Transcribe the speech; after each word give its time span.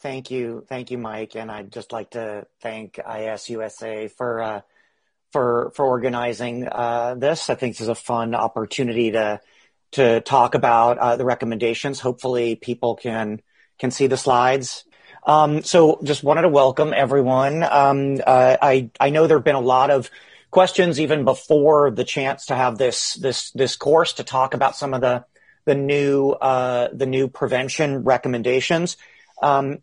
Thank 0.00 0.30
you. 0.30 0.64
Thank 0.66 0.90
you, 0.90 0.96
Mike. 0.96 1.36
And 1.36 1.50
I'd 1.50 1.72
just 1.72 1.92
like 1.92 2.10
to 2.10 2.46
thank 2.62 2.94
IAS-USA 2.94 4.08
for, 4.08 4.40
uh, 4.40 4.60
for, 5.30 5.72
for 5.74 5.84
organizing, 5.84 6.66
uh, 6.66 7.16
this. 7.18 7.50
I 7.50 7.54
think 7.54 7.74
this 7.74 7.82
is 7.82 7.88
a 7.88 7.94
fun 7.94 8.34
opportunity 8.34 9.10
to, 9.10 9.40
to 9.92 10.22
talk 10.22 10.54
about, 10.54 10.96
uh, 10.96 11.16
the 11.16 11.26
recommendations. 11.26 12.00
Hopefully 12.00 12.56
people 12.56 12.96
can, 12.96 13.42
can 13.78 13.90
see 13.90 14.06
the 14.06 14.16
slides. 14.16 14.84
Um, 15.26 15.62
so 15.62 16.00
just 16.02 16.24
wanted 16.24 16.42
to 16.42 16.48
welcome 16.48 16.94
everyone. 16.96 17.62
Um, 17.62 18.20
uh, 18.26 18.56
I, 18.62 18.90
I 18.98 19.10
know 19.10 19.26
there 19.26 19.36
have 19.36 19.44
been 19.44 19.54
a 19.54 19.60
lot 19.60 19.90
of 19.90 20.10
questions 20.50 20.98
even 20.98 21.24
before 21.26 21.90
the 21.90 22.04
chance 22.04 22.46
to 22.46 22.56
have 22.56 22.78
this, 22.78 23.14
this, 23.14 23.50
this 23.50 23.76
course 23.76 24.14
to 24.14 24.24
talk 24.24 24.54
about 24.54 24.76
some 24.76 24.94
of 24.94 25.02
the, 25.02 25.26
the 25.66 25.74
new, 25.74 26.30
uh, 26.30 26.88
the 26.90 27.04
new 27.04 27.28
prevention 27.28 28.02
recommendations. 28.02 28.96
Um, 29.42 29.78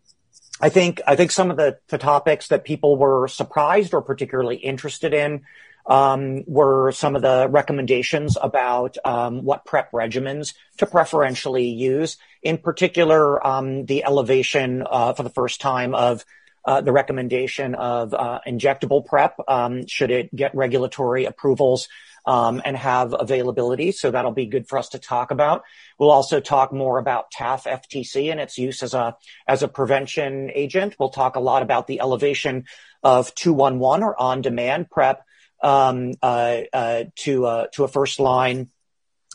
I 0.60 0.68
think 0.68 1.00
I 1.06 1.16
think 1.16 1.30
some 1.30 1.50
of 1.50 1.56
the, 1.56 1.78
the 1.88 1.98
topics 1.98 2.48
that 2.48 2.64
people 2.64 2.96
were 2.96 3.28
surprised 3.28 3.94
or 3.94 4.02
particularly 4.02 4.56
interested 4.56 5.14
in 5.14 5.42
um, 5.86 6.44
were 6.46 6.92
some 6.92 7.16
of 7.16 7.22
the 7.22 7.48
recommendations 7.48 8.36
about 8.40 8.96
um, 9.04 9.44
what 9.44 9.64
PrEP 9.64 9.90
regimens 9.92 10.54
to 10.78 10.86
preferentially 10.86 11.68
use. 11.68 12.18
In 12.42 12.58
particular, 12.58 13.44
um, 13.44 13.86
the 13.86 14.04
elevation 14.04 14.84
uh, 14.88 15.14
for 15.14 15.22
the 15.22 15.30
first 15.30 15.60
time 15.60 15.94
of 15.94 16.24
uh, 16.64 16.82
the 16.82 16.92
recommendation 16.92 17.74
of 17.74 18.12
uh, 18.12 18.40
injectable 18.46 19.06
PrEP 19.06 19.36
um, 19.48 19.86
should 19.86 20.10
it 20.10 20.34
get 20.34 20.54
regulatory 20.54 21.24
approvals 21.24 21.88
and 22.28 22.76
have 22.76 23.14
availability. 23.18 23.92
So 23.92 24.10
that'll 24.10 24.32
be 24.32 24.46
good 24.46 24.68
for 24.68 24.78
us 24.78 24.90
to 24.90 24.98
talk 24.98 25.30
about. 25.30 25.62
We'll 25.98 26.10
also 26.10 26.40
talk 26.40 26.72
more 26.72 26.98
about 26.98 27.32
TAF 27.32 27.64
FTC 27.64 28.30
and 28.30 28.40
its 28.40 28.58
use 28.58 28.82
as 28.82 28.94
a 28.94 29.16
as 29.46 29.62
a 29.62 29.68
prevention 29.68 30.50
agent. 30.54 30.96
We'll 30.98 31.08
talk 31.08 31.36
a 31.36 31.40
lot 31.40 31.62
about 31.62 31.86
the 31.86 32.00
elevation 32.00 32.66
of 33.02 33.34
211 33.34 34.04
or 34.04 34.20
on-demand 34.20 34.90
PrEP 34.90 35.24
um, 35.62 36.14
uh, 36.22 36.60
uh, 36.72 37.04
to 37.16 37.46
uh, 37.46 37.66
to 37.72 37.84
a 37.84 37.88
first 37.88 38.20
line. 38.20 38.70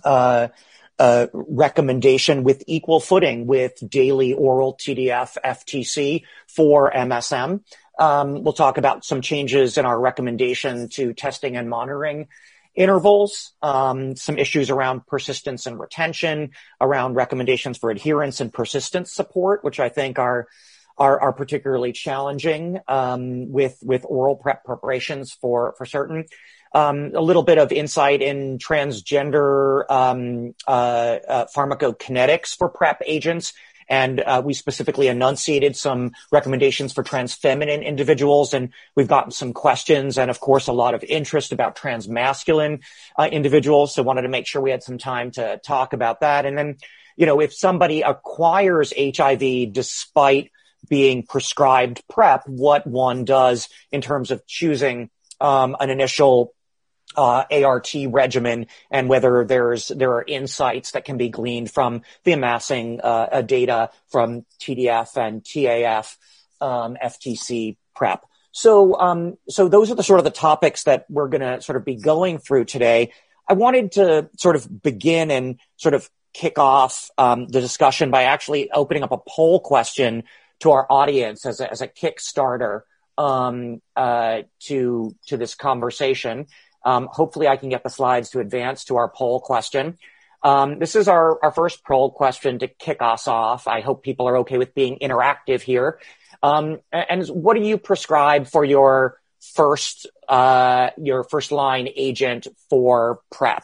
Uh, 0.04 0.50
uh, 1.00 1.28
recommendation 1.34 2.44
with 2.44 2.64
equal 2.68 3.00
footing 3.00 3.48
with 3.48 3.74
daily 3.90 4.34
oral 4.34 4.76
TDF 4.76 5.38
FTC 5.44 6.24
for 6.48 6.92
MSM. 6.92 7.62
Um, 8.00 8.44
we'll 8.44 8.54
talk 8.54 8.78
about 8.78 9.04
some 9.04 9.22
changes 9.22 9.78
in 9.78 9.86
our 9.86 10.00
recommendation 10.00 10.90
to 10.90 11.14
testing 11.14 11.58
and 11.58 11.68
monitoring 11.70 12.28
intervals, 12.76 13.54
um, 13.62 14.16
some 14.16 14.38
issues 14.38 14.70
around 14.70 15.06
persistence 15.08 15.66
and 15.66 15.80
retention, 15.80 16.52
around 16.82 17.16
recommendations 17.16 17.78
for 17.78 17.92
adherence 17.92 18.42
and 18.42 18.52
persistence 18.54 19.14
support, 19.14 19.64
which 19.64 19.80
I 19.80 19.90
think 19.90 20.20
are 20.20 20.48
are, 20.98 21.20
are 21.20 21.34
particularly 21.34 21.92
challenging 21.92 22.80
um, 22.88 23.52
with 23.52 23.78
with 23.82 24.06
oral 24.08 24.36
PrEP 24.36 24.64
preparations 24.64 25.34
for 25.34 25.74
for 25.78 25.86
certain. 25.86 26.26
Um, 26.76 27.12
a 27.14 27.22
little 27.22 27.44
bit 27.44 27.60
of 27.60 27.72
insight 27.72 28.24
in 28.24 28.58
transgender 28.58 29.84
um, 29.92 30.56
uh, 30.68 31.20
uh, 31.28 31.46
pharmacokinetics 31.56 32.58
for 32.58 32.68
PrEP 32.68 33.04
agents 33.06 33.54
and 33.88 34.20
uh, 34.22 34.42
we 34.44 34.54
specifically 34.54 35.08
enunciated 35.08 35.76
some 35.76 36.12
recommendations 36.32 36.94
for 36.94 37.04
trans 37.04 37.34
feminine 37.34 37.82
individuals. 37.82 38.54
And 38.54 38.70
we've 38.96 39.08
gotten 39.08 39.32
some 39.32 39.54
questions 39.54 40.18
and, 40.18 40.30
of 40.30 40.40
course, 40.40 40.68
a 40.68 40.74
lot 40.74 40.94
of 40.94 41.04
interest 41.04 41.52
about 41.52 41.76
trans 41.76 42.08
masculine 42.08 42.82
uh, 43.18 43.30
individuals. 43.32 43.94
So 43.94 44.04
wanted 44.04 44.24
to 44.24 44.30
make 44.30 44.48
sure 44.48 44.62
we 44.62 44.72
had 44.72 44.84
some 44.84 44.98
time 44.98 45.32
to 45.32 45.60
talk 45.66 45.94
about 45.94 46.22
that. 46.22 46.46
And 46.46 46.58
then, 46.58 46.78
you 47.16 47.26
know, 47.26 47.40
if 47.40 47.54
somebody 47.54 48.02
acquires 48.02 48.94
HIV 48.98 49.72
despite 49.74 50.52
being 50.90 51.24
prescribed 51.24 52.04
PrEP, 52.10 52.48
what 52.48 52.86
one 52.86 53.26
does 53.26 53.70
in 53.92 54.02
terms 54.02 54.32
of 54.32 54.46
choosing 54.46 55.10
um, 55.40 55.76
an 55.80 55.90
initial 55.90 56.54
uh, 57.16 57.44
ART 57.52 57.94
regimen 58.08 58.68
and 58.92 59.10
whether 59.10 59.46
there's 59.46 59.90
there 59.90 60.14
are 60.14 60.24
insights 60.26 60.92
that 60.92 61.06
can 61.06 61.18
be 61.18 61.30
gleaned 61.30 61.72
from 61.72 62.02
the 62.24 62.34
amassing 62.34 63.00
uh, 63.02 63.42
data 63.42 63.90
from 64.12 64.46
TDF 64.60 65.18
and 65.18 65.44
TAF 65.44 66.18
um, 66.62 66.98
FTC 67.04 67.78
prep. 67.96 68.26
So 68.52 69.00
um, 69.00 69.38
so 69.50 69.68
those 69.68 69.92
are 69.92 69.96
the 69.96 70.04
sort 70.04 70.20
of 70.20 70.26
the 70.26 70.32
topics 70.32 70.84
that 70.84 71.06
we're 71.10 71.28
going 71.28 71.42
to 71.42 71.62
sort 71.62 71.76
of 71.76 71.86
be 71.86 71.96
going 71.96 72.38
through 72.38 72.66
today. 72.66 73.12
I 73.48 73.54
wanted 73.54 73.94
to 73.94 74.30
sort 74.38 74.56
of 74.56 74.82
begin 74.82 75.32
and 75.32 75.60
sort 75.76 75.96
of 75.96 76.10
kick 76.34 76.58
off 76.58 77.10
um, 77.18 77.48
the 77.48 77.62
discussion 77.62 78.12
by 78.12 78.24
actually 78.24 78.72
opening 78.72 79.04
up 79.04 79.12
a 79.12 79.18
poll 79.18 79.60
question 79.60 80.24
to 80.60 80.72
our 80.72 80.88
audience 80.90 81.46
as 81.46 81.60
a, 81.60 81.70
as 81.70 81.82
a 81.82 81.88
Kickstarter 81.88 82.82
um, 83.18 83.82
uh, 83.96 84.44
to 84.62 85.16
to 85.28 85.38
this 85.38 85.56
conversation. 85.56 86.48
Um, 86.86 87.08
hopefully 87.12 87.48
I 87.48 87.58
can 87.58 87.70
get 87.70 87.84
the 87.84 87.90
slides 87.90 88.32
to 88.32 88.40
advance 88.40 88.86
to 88.86 88.98
our 88.98 89.10
poll 89.10 89.40
question. 89.40 89.98
Um, 90.44 90.80
this 90.80 90.96
is 90.96 91.08
our, 91.08 91.42
our 91.44 91.52
first 91.52 91.86
poll 91.86 92.12
question 92.12 92.60
to 92.60 92.68
kick 92.68 92.98
us 93.02 93.28
off. 93.28 93.68
I 93.68 93.82
hope 93.82 94.04
people 94.04 94.28
are 94.28 94.38
okay 94.40 94.58
with 94.58 94.76
being 94.76 94.98
interactive 95.02 95.62
here. 95.62 96.00
Um, 96.42 96.80
and 96.92 97.26
what 97.28 97.56
do 97.56 97.64
you 97.64 97.78
prescribe 97.78 98.48
for 98.48 98.66
your 98.66 99.22
first, 99.56 100.08
uh, 100.28 100.90
your 100.98 101.24
first 101.24 101.54
line 101.54 101.88
agent 101.96 102.48
for 102.70 103.22
PrEP? 103.32 103.64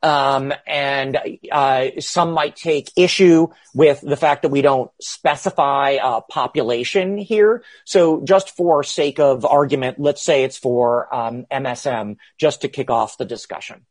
Um, 0.00 0.52
and 0.66 1.18
uh, 1.50 1.88
some 1.98 2.30
might 2.30 2.54
take 2.54 2.92
issue 2.96 3.48
with 3.74 4.00
the 4.00 4.16
fact 4.16 4.42
that 4.42 4.50
we 4.50 4.62
don't 4.62 4.90
specify 5.00 5.98
a 6.00 6.20
population 6.20 7.18
here. 7.18 7.64
So 7.84 8.22
just 8.22 8.56
for 8.56 8.84
sake 8.84 9.18
of 9.18 9.44
argument, 9.44 9.98
let's 9.98 10.22
say 10.22 10.44
it's 10.44 10.56
for 10.56 11.12
um, 11.12 11.46
MSM, 11.50 12.16
just 12.38 12.60
to 12.60 12.68
kick 12.68 12.90
off 12.90 13.18
the 13.18 13.24
discussion. 13.24 13.86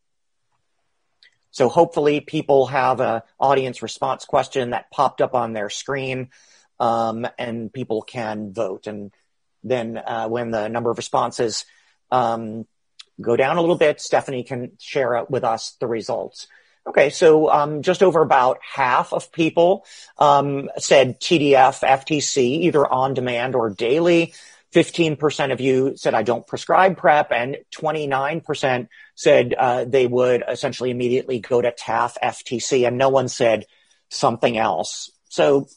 So 1.51 1.69
hopefully 1.69 2.21
people 2.21 2.67
have 2.67 3.01
an 3.01 3.21
audience 3.39 3.81
response 3.81 4.23
question 4.25 4.69
that 4.69 4.91
popped 4.91 5.21
up 5.21 5.33
on 5.35 5.53
their 5.53 5.69
screen, 5.69 6.29
um, 6.79 7.27
and 7.37 7.73
people 7.73 8.01
can 8.01 8.53
vote. 8.53 8.87
And 8.87 9.11
then 9.63 9.97
uh, 9.97 10.27
when 10.27 10.51
the 10.51 10.69
number 10.69 10.89
of 10.89 10.97
responses 10.97 11.65
um, 12.11 12.65
go 13.19 13.35
down 13.35 13.57
a 13.57 13.61
little 13.61 13.77
bit. 13.77 14.01
Stephanie 14.01 14.43
can 14.43 14.71
share 14.79 15.25
with 15.29 15.43
us 15.43 15.75
the 15.79 15.87
results. 15.87 16.47
Okay, 16.87 17.09
so 17.09 17.49
um, 17.51 17.81
just 17.81 18.01
over 18.01 18.21
about 18.21 18.59
half 18.61 19.11
of 19.11 19.31
people 19.33 19.85
um, 20.17 20.69
said 20.77 21.19
TDF, 21.19 21.83
FTC, 21.83 22.37
either 22.37 22.87
on 22.87 23.13
demand 23.13 23.55
or 23.55 23.69
daily. 23.69 24.33
15% 24.73 25.51
of 25.51 25.59
you 25.59 25.97
said, 25.97 26.13
I 26.13 26.23
don't 26.23 26.45
prescribe 26.45 26.97
PrEP, 26.97 27.31
and 27.31 27.57
29% 27.75 28.87
said 29.15 29.53
uh, 29.53 29.85
they 29.85 30.07
would 30.07 30.43
essentially 30.47 30.91
immediately 30.91 31.39
go 31.39 31.61
to 31.61 31.71
TAF, 31.71 32.15
FTC, 32.21 32.87
and 32.87 32.97
no 32.97 33.09
one 33.09 33.27
said 33.27 33.65
something 34.09 34.57
else. 34.57 35.11
So, 35.29 35.67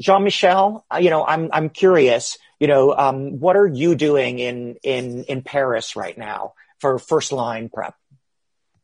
Jean 0.00 0.24
Michel, 0.24 0.84
uh, 0.92 0.98
you 0.98 1.10
know, 1.10 1.24
I'm 1.24 1.50
I'm 1.52 1.70
curious. 1.70 2.38
You 2.60 2.68
know, 2.68 2.96
um, 2.96 3.40
what 3.40 3.56
are 3.56 3.66
you 3.66 3.94
doing 3.94 4.38
in 4.38 4.76
in 4.82 5.24
in 5.24 5.42
Paris 5.42 5.96
right 5.96 6.16
now? 6.16 6.54
For 6.78 6.98
first 6.98 7.32
line 7.32 7.68
prep? 7.68 7.94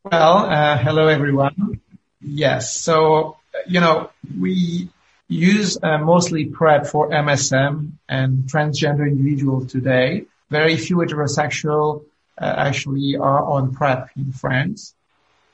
Well, 0.03 0.37
uh, 0.45 0.77
hello 0.77 1.07
everyone. 1.07 1.81
Yes, 2.21 2.75
so 2.75 3.37
you 3.67 3.79
know 3.79 4.11
we 4.39 4.89
use 5.27 5.77
uh, 5.81 5.97
mostly 5.97 6.45
PrEP 6.45 6.87
for 6.87 7.09
MSM 7.09 7.93
and 8.07 8.43
transgender 8.43 9.07
individuals 9.07 9.71
today. 9.71 10.25
Very 10.49 10.77
few 10.77 10.97
heterosexual 10.97 12.05
uh, 12.39 12.53
actually 12.57 13.15
are 13.15 13.43
on 13.43 13.73
PrEP 13.73 14.09
in 14.15 14.31
France. 14.31 14.93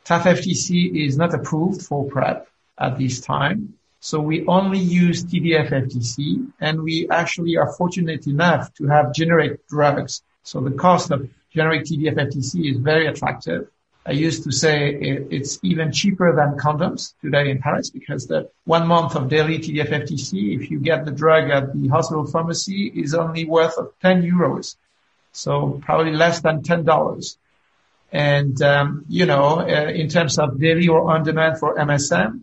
TAF-FTC 0.05 1.07
is 1.07 1.15
not 1.15 1.33
approved 1.33 1.83
for 1.83 2.09
PrEP 2.09 2.47
at 2.77 2.97
this 2.97 3.21
time. 3.21 3.75
So 3.99 4.19
we 4.19 4.45
only 4.47 4.79
use 4.79 5.23
TDF-FTC 5.23 6.51
and 6.59 6.81
we 6.81 7.07
actually 7.09 7.55
are 7.55 7.71
fortunate 7.71 8.25
enough 8.25 8.73
to 8.75 8.87
have 8.87 9.13
generic 9.13 9.67
drugs. 9.67 10.23
So 10.43 10.59
the 10.59 10.71
cost 10.71 11.11
of 11.11 11.29
generic 11.53 11.83
TDF 11.83 12.15
FTC 12.15 12.71
is 12.71 12.77
very 12.77 13.07
attractive. 13.07 13.67
I 14.05 14.13
used 14.13 14.43
to 14.45 14.51
say 14.51 14.89
it, 14.89 15.27
it's 15.29 15.59
even 15.61 15.91
cheaper 15.91 16.35
than 16.35 16.57
condoms 16.57 17.13
today 17.21 17.51
in 17.51 17.59
Paris 17.59 17.91
because 17.91 18.25
the 18.25 18.49
one 18.65 18.87
month 18.87 19.15
of 19.15 19.29
daily 19.29 19.59
TDF 19.59 19.89
FTC, 19.89 20.59
if 20.59 20.71
you 20.71 20.79
get 20.79 21.05
the 21.05 21.11
drug 21.11 21.51
at 21.51 21.73
the 21.73 21.87
hospital 21.89 22.25
pharmacy, 22.25 22.87
is 22.87 23.13
only 23.13 23.45
worth 23.45 23.77
of 23.77 23.93
10 24.01 24.23
euros. 24.23 24.75
So 25.33 25.81
probably 25.85 26.13
less 26.13 26.41
than 26.41 26.63
$10. 26.63 27.37
And, 28.11 28.61
um, 28.61 29.05
you 29.07 29.25
know, 29.25 29.59
uh, 29.59 29.91
in 29.93 30.09
terms 30.09 30.39
of 30.39 30.59
daily 30.59 30.87
or 30.87 31.11
on 31.11 31.23
demand 31.23 31.59
for 31.59 31.75
MSM, 31.75 32.41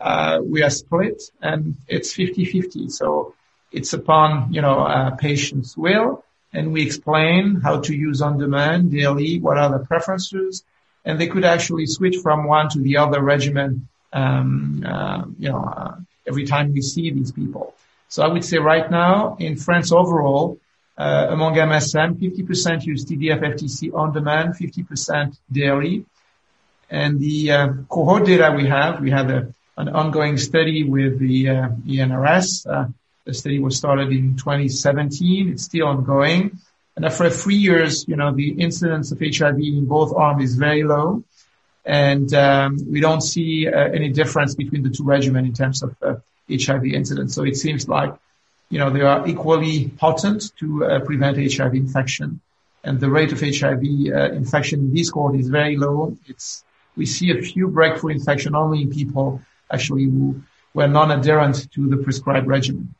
uh, 0.00 0.38
we 0.44 0.62
are 0.62 0.70
split 0.70 1.22
and 1.42 1.76
it's 1.88 2.14
50-50. 2.14 2.90
So 2.90 3.34
it's 3.72 3.92
upon, 3.92 4.52
you 4.52 4.62
know, 4.62 5.16
patient's 5.18 5.76
will 5.76 6.23
and 6.54 6.72
we 6.72 6.82
explain 6.82 7.60
how 7.60 7.80
to 7.80 7.94
use 7.94 8.22
on 8.22 8.38
demand 8.38 8.92
daily, 8.92 9.40
what 9.40 9.58
are 9.58 9.76
the 9.76 9.84
preferences, 9.84 10.62
and 11.04 11.18
they 11.18 11.26
could 11.26 11.44
actually 11.44 11.86
switch 11.86 12.16
from 12.22 12.46
one 12.46 12.68
to 12.70 12.78
the 12.78 12.96
other 12.96 13.20
regimen, 13.20 13.88
um, 14.12 14.84
uh, 14.86 15.24
you 15.38 15.50
know, 15.50 15.58
uh, 15.58 15.96
every 16.26 16.46
time 16.46 16.72
we 16.72 16.80
see 16.80 17.10
these 17.10 17.32
people. 17.32 17.74
So 18.08 18.22
I 18.22 18.28
would 18.28 18.44
say 18.44 18.58
right 18.58 18.88
now 18.88 19.36
in 19.40 19.56
France 19.56 19.90
overall, 19.90 20.58
uh, 20.96 21.26
among 21.30 21.54
MSM, 21.54 22.14
50% 22.14 22.84
use 22.86 23.04
TDF 23.04 23.40
FTC 23.40 23.92
on 23.92 24.12
demand, 24.12 24.54
50% 24.54 25.36
daily. 25.50 26.06
And 26.88 27.18
the 27.18 27.50
uh, 27.50 27.68
cohort 27.88 28.26
data 28.26 28.54
we 28.56 28.66
have, 28.68 29.00
we 29.00 29.10
have 29.10 29.28
a, 29.28 29.52
an 29.76 29.88
ongoing 29.88 30.38
study 30.38 30.84
with 30.84 31.18
the 31.18 31.48
uh, 31.48 31.68
ANRS. 31.88 32.66
The 33.26 33.34
study 33.34 33.58
was 33.58 33.76
started 33.76 34.10
in 34.12 34.36
2017. 34.36 35.50
It's 35.50 35.64
still 35.64 35.86
ongoing. 35.86 36.58
And 36.96 37.04
after 37.04 37.30
three 37.30 37.56
years, 37.56 38.06
you 38.06 38.16
know, 38.16 38.32
the 38.32 38.50
incidence 38.50 39.12
of 39.12 39.18
HIV 39.20 39.58
in 39.58 39.86
both 39.86 40.14
arms 40.14 40.44
is 40.44 40.56
very 40.56 40.84
low. 40.84 41.24
And 41.84 42.32
um, 42.34 42.78
we 42.90 43.00
don't 43.00 43.20
see 43.20 43.68
uh, 43.68 43.78
any 43.78 44.10
difference 44.10 44.54
between 44.54 44.82
the 44.82 44.90
two 44.90 45.04
regimens 45.04 45.46
in 45.46 45.52
terms 45.52 45.82
of 45.82 45.96
uh, 46.02 46.14
HIV 46.50 46.84
incidence. 46.84 47.34
So 47.34 47.44
it 47.44 47.56
seems 47.56 47.88
like 47.88 48.14
you 48.70 48.78
know, 48.78 48.90
they 48.90 49.02
are 49.02 49.26
equally 49.26 49.88
potent 49.88 50.52
to 50.58 50.84
uh, 50.84 51.00
prevent 51.00 51.36
HIV 51.36 51.74
infection. 51.74 52.40
And 52.82 53.00
the 53.00 53.08
rate 53.08 53.32
of 53.32 53.40
HIV 53.40 53.82
uh, 54.12 54.32
infection 54.32 54.80
in 54.80 54.94
this 54.94 55.10
cohort 55.10 55.36
is 55.36 55.48
very 55.48 55.76
low. 55.76 56.18
It's, 56.26 56.64
we 56.96 57.06
see 57.06 57.30
a 57.30 57.40
few 57.40 57.68
breakthrough 57.68 58.10
infection 58.10 58.54
only 58.54 58.82
in 58.82 58.90
people 58.90 59.40
actually 59.70 60.04
who 60.04 60.42
were 60.74 60.88
non-adherent 60.88 61.70
to 61.72 61.88
the 61.88 61.96
prescribed 61.98 62.46
regimen. 62.46 62.94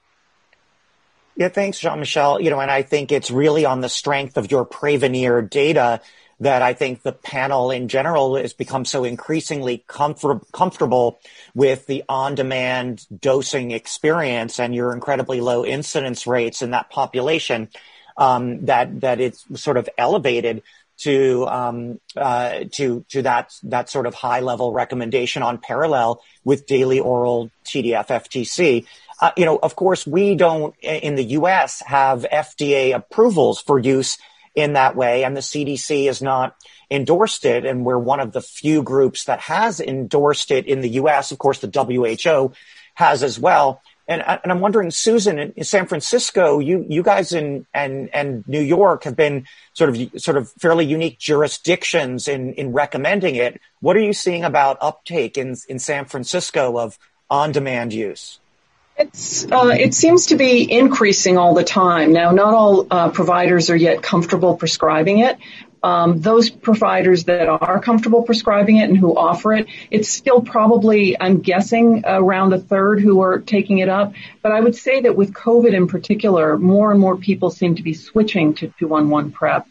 Yeah, 1.37 1.49
thanks, 1.49 1.79
Jean-Michel. 1.81 2.41
You 2.41 2.51
know, 2.51 2.61
and 2.61 2.71
I 2.71 2.83
think 2.83 3.11
it's 3.11 3.31
really 3.31 3.65
on 3.65 3.81
the 3.81 3.89
strength 3.89 4.37
of 4.37 4.51
your 4.51 4.65
Prevenir 4.65 5.49
data 5.49 6.01
that 6.41 6.63
I 6.63 6.75
think 6.75 7.03
the 7.03 7.13
panel 7.13 7.71
in 7.71 7.89
general 7.89 8.37
has 8.37 8.53
become 8.53 8.85
so 8.85 9.05
increasingly 9.05 9.85
comfort- 9.87 10.51
comfortable 10.53 11.19
with 11.55 11.87
the 11.87 12.05
on-demand 12.09 13.07
dosing 13.21 13.71
experience 13.71 14.59
and 14.59 14.75
your 14.75 14.93
incredibly 14.93 15.41
low 15.41 15.65
incidence 15.65 16.27
rates 16.27 16.63
in 16.63 16.71
that 16.71 16.91
population 16.91 17.69
um, 18.17 18.67
that 18.67 19.01
that 19.01 19.21
it's 19.21 19.45
sort 19.61 19.77
of 19.77 19.89
elevated 19.99 20.63
to 20.97 21.47
um, 21.49 22.01
uh, 22.17 22.65
to 22.73 23.05
to 23.09 23.23
that 23.23 23.53
that 23.65 23.91
sort 23.91 24.07
of 24.07 24.15
high 24.15 24.41
level 24.41 24.73
recommendation 24.73 25.43
on 25.43 25.59
parallel 25.59 26.23
with 26.45 26.67
daily 26.67 27.01
oral 27.01 27.51
TDF 27.65 28.07
FTC. 28.07 28.87
Uh, 29.21 29.31
you 29.37 29.45
know, 29.45 29.59
of 29.63 29.77
course, 29.77 30.07
we 30.07 30.35
don't 30.35 30.75
in 30.83 31.15
the 31.15 31.25
U.S. 31.25 31.83
have 31.87 32.27
FDA 32.31 32.95
approvals 32.95 33.61
for 33.61 33.79
use 33.79 34.19
in 34.55 34.75
that 34.75 34.97
way. 34.97 35.25
And 35.25 35.37
the 35.37 35.41
CDC 35.41 36.07
has 36.07 36.23
not 36.23 36.57
endorsed 36.91 37.45
it. 37.45 37.65
And 37.65 37.85
we're 37.85 37.99
one 37.99 38.21
of 38.21 38.33
the 38.33 38.41
few 38.41 38.83
groups 38.83 39.25
that 39.25 39.41
has 39.41 39.81
endorsed 39.81 40.51
it 40.51 40.67
in 40.67 40.81
the 40.81 40.91
US. 40.91 41.33
Of 41.33 41.39
course, 41.39 41.59
the 41.59 41.71
WHO 41.71 42.53
has 42.95 43.23
as 43.23 43.39
well. 43.39 43.83
And, 44.07 44.23
and 44.23 44.53
I'm 44.53 44.61
wondering, 44.61 44.91
Susan, 44.91 45.39
in 45.39 45.65
San 45.65 45.87
Francisco, 45.87 46.59
you, 46.59 46.85
you 46.89 47.03
guys 47.03 47.33
in, 47.33 47.67
and, 47.73 48.11
and 48.13 48.47
New 48.47 48.61
York 48.61 49.05
have 49.05 49.17
been 49.17 49.47
sort 49.73 49.91
of, 49.91 50.21
sort 50.21 50.37
of 50.37 50.51
fairly 50.53 50.85
unique 50.85 51.19
jurisdictions 51.19 52.29
in, 52.29 52.53
in 52.53 52.73
recommending 52.73 53.37
it. 53.37 53.61
What 53.81 53.97
are 53.97 54.01
you 54.01 54.13
seeing 54.13 54.45
about 54.45 54.77
uptake 54.83 55.39
in, 55.39 55.57
in 55.71 55.79
San 55.79 56.05
Francisco 56.05 56.79
of 56.79 56.99
on-demand 57.31 57.95
use? 57.95 58.41
It's, 58.97 59.45
uh, 59.51 59.75
it 59.77 59.93
seems 59.93 60.27
to 60.27 60.37
be 60.37 60.71
increasing 60.71 61.37
all 61.37 61.55
the 61.55 61.65
time. 61.65 62.13
Now, 62.13 62.31
not 62.31 62.55
all 62.55 62.87
uh, 62.91 63.11
providers 63.11 63.69
are 63.71 63.77
yet 63.77 64.03
comfortable 64.03 64.57
prescribing 64.57 65.19
it. 65.19 65.39
Um, 65.83 66.21
those 66.21 66.49
providers 66.49 67.25
that 67.25 67.47
are 67.47 67.79
comfortable 67.81 68.23
prescribing 68.23 68.79
it 68.79 68.89
and 68.89 68.97
who 68.97 69.15
offer 69.15 69.53
it, 69.53 69.67
it's 69.91 70.09
still 70.09 70.41
probably, 70.41 71.21
I'm 71.21 71.41
guessing, 71.41 72.05
around 72.07 72.55
a 72.55 72.59
third 72.59 73.01
who 73.01 73.21
are 73.21 73.41
taking 73.41 73.79
it 73.79 73.91
up. 73.91 74.15
But 74.41 74.53
I 74.53 74.61
would 74.61 74.77
say 74.77 75.03
that 75.03 75.15
with 75.15 75.35
COVID 75.35 75.75
in 75.75 75.89
particular, 75.89 76.57
more 76.57 76.91
and 76.91 76.99
more 76.99 77.17
people 77.17 77.51
seem 77.51 77.75
to 77.75 77.83
be 77.83 77.93
switching 77.93 78.55
to 78.55 78.73
211 78.79 79.33
PrEP. 79.33 79.67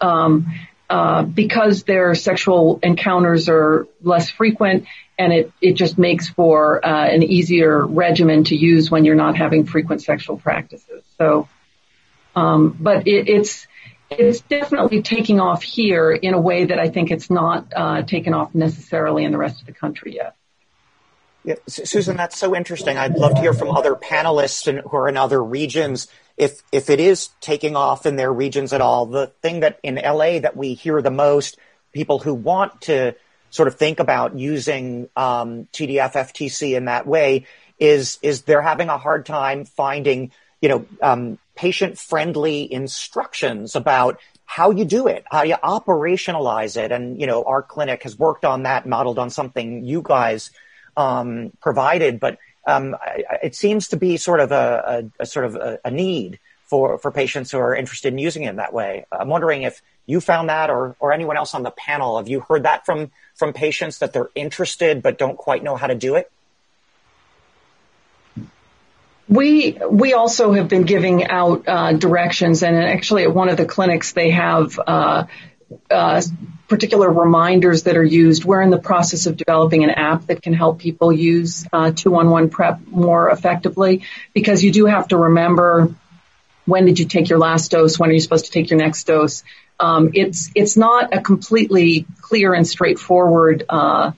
Um, 0.00 0.54
uh, 0.90 1.22
because 1.22 1.82
their 1.84 2.14
sexual 2.14 2.80
encounters 2.82 3.48
are 3.48 3.86
less 4.02 4.30
frequent 4.30 4.86
and 5.18 5.32
it, 5.32 5.52
it 5.60 5.74
just 5.74 5.98
makes 5.98 6.28
for 6.28 6.84
uh, 6.84 7.06
an 7.06 7.22
easier 7.22 7.84
regimen 7.84 8.44
to 8.44 8.56
use 8.56 8.90
when 8.90 9.04
you're 9.04 9.16
not 9.16 9.36
having 9.36 9.66
frequent 9.66 10.02
sexual 10.02 10.38
practices. 10.38 11.02
So, 11.18 11.48
um, 12.36 12.76
but 12.78 13.06
it, 13.06 13.28
it's 13.28 13.66
it's 14.10 14.40
definitely 14.40 15.02
taking 15.02 15.38
off 15.40 15.62
here 15.62 16.10
in 16.12 16.32
a 16.32 16.40
way 16.40 16.64
that 16.64 16.78
I 16.78 16.88
think 16.88 17.10
it's 17.10 17.28
not 17.28 17.66
uh, 17.76 18.02
taken 18.02 18.32
off 18.32 18.54
necessarily 18.54 19.24
in 19.24 19.32
the 19.32 19.38
rest 19.38 19.60
of 19.60 19.66
the 19.66 19.74
country 19.74 20.14
yet. 20.14 20.34
Yeah, 21.48 21.54
Susan, 21.66 22.18
that's 22.18 22.36
so 22.36 22.54
interesting. 22.54 22.98
I'd 22.98 23.16
love 23.16 23.34
to 23.36 23.40
hear 23.40 23.54
from 23.54 23.70
other 23.70 23.94
panelists 23.94 24.68
in, 24.68 24.76
who 24.86 24.94
are 24.98 25.08
in 25.08 25.16
other 25.16 25.42
regions 25.42 26.06
if 26.36 26.62
if 26.72 26.90
it 26.90 27.00
is 27.00 27.30
taking 27.40 27.74
off 27.74 28.04
in 28.04 28.16
their 28.16 28.30
regions 28.30 28.74
at 28.74 28.82
all. 28.82 29.06
The 29.06 29.28
thing 29.40 29.60
that 29.60 29.80
in 29.82 29.94
LA 29.94 30.40
that 30.40 30.58
we 30.58 30.74
hear 30.74 31.00
the 31.00 31.10
most, 31.10 31.58
people 31.94 32.18
who 32.18 32.34
want 32.34 32.82
to 32.82 33.14
sort 33.48 33.66
of 33.66 33.76
think 33.76 33.98
about 33.98 34.38
using 34.38 35.08
um, 35.16 35.66
TDF 35.72 36.12
FTC 36.12 36.76
in 36.76 36.84
that 36.84 37.06
way, 37.06 37.46
is 37.78 38.18
is 38.20 38.42
they're 38.42 38.60
having 38.60 38.90
a 38.90 38.98
hard 38.98 39.24
time 39.24 39.64
finding 39.64 40.32
you 40.60 40.68
know 40.68 40.84
um, 41.00 41.38
patient 41.54 41.98
friendly 41.98 42.70
instructions 42.70 43.74
about 43.74 44.20
how 44.44 44.70
you 44.70 44.84
do 44.84 45.06
it, 45.06 45.24
how 45.30 45.44
you 45.44 45.54
operationalize 45.54 46.76
it, 46.76 46.92
and 46.92 47.18
you 47.18 47.26
know 47.26 47.44
our 47.44 47.62
clinic 47.62 48.02
has 48.02 48.18
worked 48.18 48.44
on 48.44 48.64
that, 48.64 48.84
modeled 48.86 49.18
on 49.18 49.30
something 49.30 49.86
you 49.86 50.02
guys 50.02 50.50
um, 50.98 51.52
provided, 51.60 52.18
but 52.18 52.38
um, 52.66 52.96
it 53.42 53.54
seems 53.54 53.88
to 53.88 53.96
be 53.96 54.16
sort 54.16 54.40
of 54.40 54.52
a, 54.52 55.10
a, 55.18 55.22
a 55.22 55.26
sort 55.26 55.46
of 55.46 55.54
a, 55.54 55.78
a, 55.84 55.90
need 55.90 56.40
for, 56.66 56.98
for 56.98 57.10
patients 57.10 57.52
who 57.52 57.58
are 57.58 57.74
interested 57.74 58.12
in 58.12 58.18
using 58.18 58.42
it 58.42 58.50
in 58.50 58.56
that 58.56 58.74
way. 58.74 59.06
I'm 59.10 59.28
wondering 59.28 59.62
if 59.62 59.80
you 60.06 60.20
found 60.20 60.48
that 60.50 60.68
or, 60.68 60.96
or 60.98 61.12
anyone 61.12 61.36
else 61.36 61.54
on 61.54 61.62
the 61.62 61.70
panel. 61.70 62.18
Have 62.18 62.28
you 62.28 62.40
heard 62.40 62.64
that 62.64 62.84
from, 62.84 63.12
from 63.36 63.52
patients 63.52 63.98
that 63.98 64.12
they're 64.12 64.28
interested 64.34 65.00
but 65.00 65.18
don't 65.18 65.38
quite 65.38 65.62
know 65.62 65.76
how 65.76 65.86
to 65.86 65.94
do 65.94 66.16
it? 66.16 66.30
We 69.28 69.78
we 69.90 70.14
also 70.14 70.52
have 70.52 70.68
been 70.68 70.84
giving 70.84 71.26
out 71.26 71.68
uh, 71.68 71.92
directions, 71.92 72.62
and 72.62 72.78
actually 72.78 73.24
at 73.24 73.34
one 73.34 73.50
of 73.50 73.58
the 73.58 73.66
clinics 73.66 74.12
they 74.12 74.30
have 74.30 74.80
uh, 74.86 75.26
uh, 75.90 76.22
particular 76.68 77.10
reminders 77.10 77.84
that 77.84 77.96
are 77.96 78.04
used. 78.04 78.44
We're 78.44 78.62
in 78.62 78.70
the 78.70 78.78
process 78.78 79.26
of 79.26 79.36
developing 79.36 79.84
an 79.84 79.90
app 79.90 80.26
that 80.26 80.42
can 80.42 80.52
help 80.52 80.78
people 80.78 81.12
use 81.12 81.66
uh, 81.72 81.92
211 81.92 82.50
PrEP 82.50 82.86
more 82.86 83.30
effectively 83.30 84.02
because 84.34 84.62
you 84.62 84.70
do 84.72 84.86
have 84.86 85.08
to 85.08 85.16
remember 85.16 85.94
when 86.64 86.84
did 86.84 86.98
you 86.98 87.06
take 87.06 87.30
your 87.30 87.38
last 87.38 87.70
dose, 87.70 87.98
when 87.98 88.10
are 88.10 88.12
you 88.12 88.20
supposed 88.20 88.44
to 88.44 88.50
take 88.50 88.70
your 88.70 88.78
next 88.78 89.04
dose. 89.04 89.42
Um, 89.80 90.10
it's 90.12 90.50
it's 90.54 90.76
not 90.76 91.14
a 91.14 91.20
completely 91.20 92.04
clear 92.20 92.52
and 92.52 92.66
straightforward 92.66 93.64
uh, 93.68 94.12